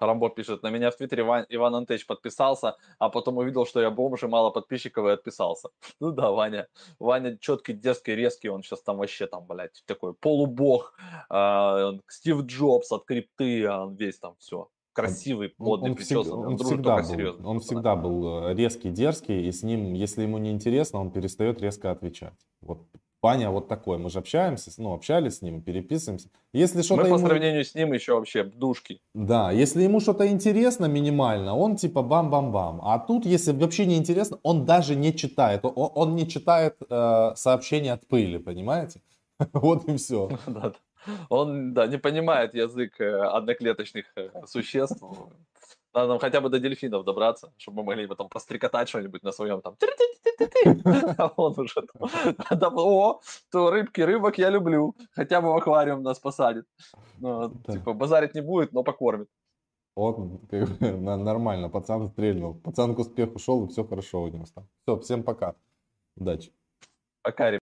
[0.00, 3.90] Рамбо пишет, на меня в Твиттере Ван- Иван Антеч подписался, а потом увидел, что я
[3.90, 5.68] бомж и мало подписчиков и отписался.
[6.00, 6.68] Ну да, Ваня.
[6.98, 10.94] Ваня четкий, дерзкий, резкий, он сейчас там вообще там, блядь, такой полубог.
[11.30, 14.68] он Стив Джобс от крипты, а он весь там все.
[14.92, 16.32] Красивый, Он, модный, он причесанный.
[16.32, 17.48] он Он всегда, был, серьезно.
[17.48, 21.60] он всегда был э, резкий, дерзкий, и с ним, если ему не интересно, он перестает
[21.62, 22.34] резко отвечать.
[22.60, 22.80] Вот
[23.20, 26.28] Ваня вот такой, мы же общаемся, ну, общались с ним, переписываемся.
[26.52, 27.26] Если что-то Мы по ему...
[27.26, 29.00] сравнению с ним еще вообще душки.
[29.14, 32.80] Да, если ему что-то интересно минимально, он типа бам-бам-бам.
[32.82, 35.64] А тут, если вообще не интересно, он даже не читает.
[35.64, 39.00] Он, он не читает э, сообщения от пыли, понимаете?
[39.52, 40.28] Вот и все.
[41.28, 45.02] Он, да, не понимает язык э, одноклеточных э, существ.
[45.98, 49.32] Надо нам хотя бы до дельфинов добраться, чтобы мы могли бы там пострекотать что-нибудь на
[49.32, 49.74] своем там.
[51.18, 51.82] А он уже
[52.60, 53.20] там, о,
[53.50, 54.94] то рыбки, рыбок я люблю.
[55.10, 56.66] Хотя бы в аквариум нас посадит.
[57.18, 57.72] Ну, Да.
[57.72, 59.28] Типа базарить не будет, но покормит.
[59.96, 62.54] Вот как нормально, пацан стрельнул.
[62.54, 64.68] Пацан к успеху шел, и все хорошо у него стало.
[64.82, 65.56] Все, всем пока.
[66.16, 66.52] Удачи.
[67.22, 67.50] Пока,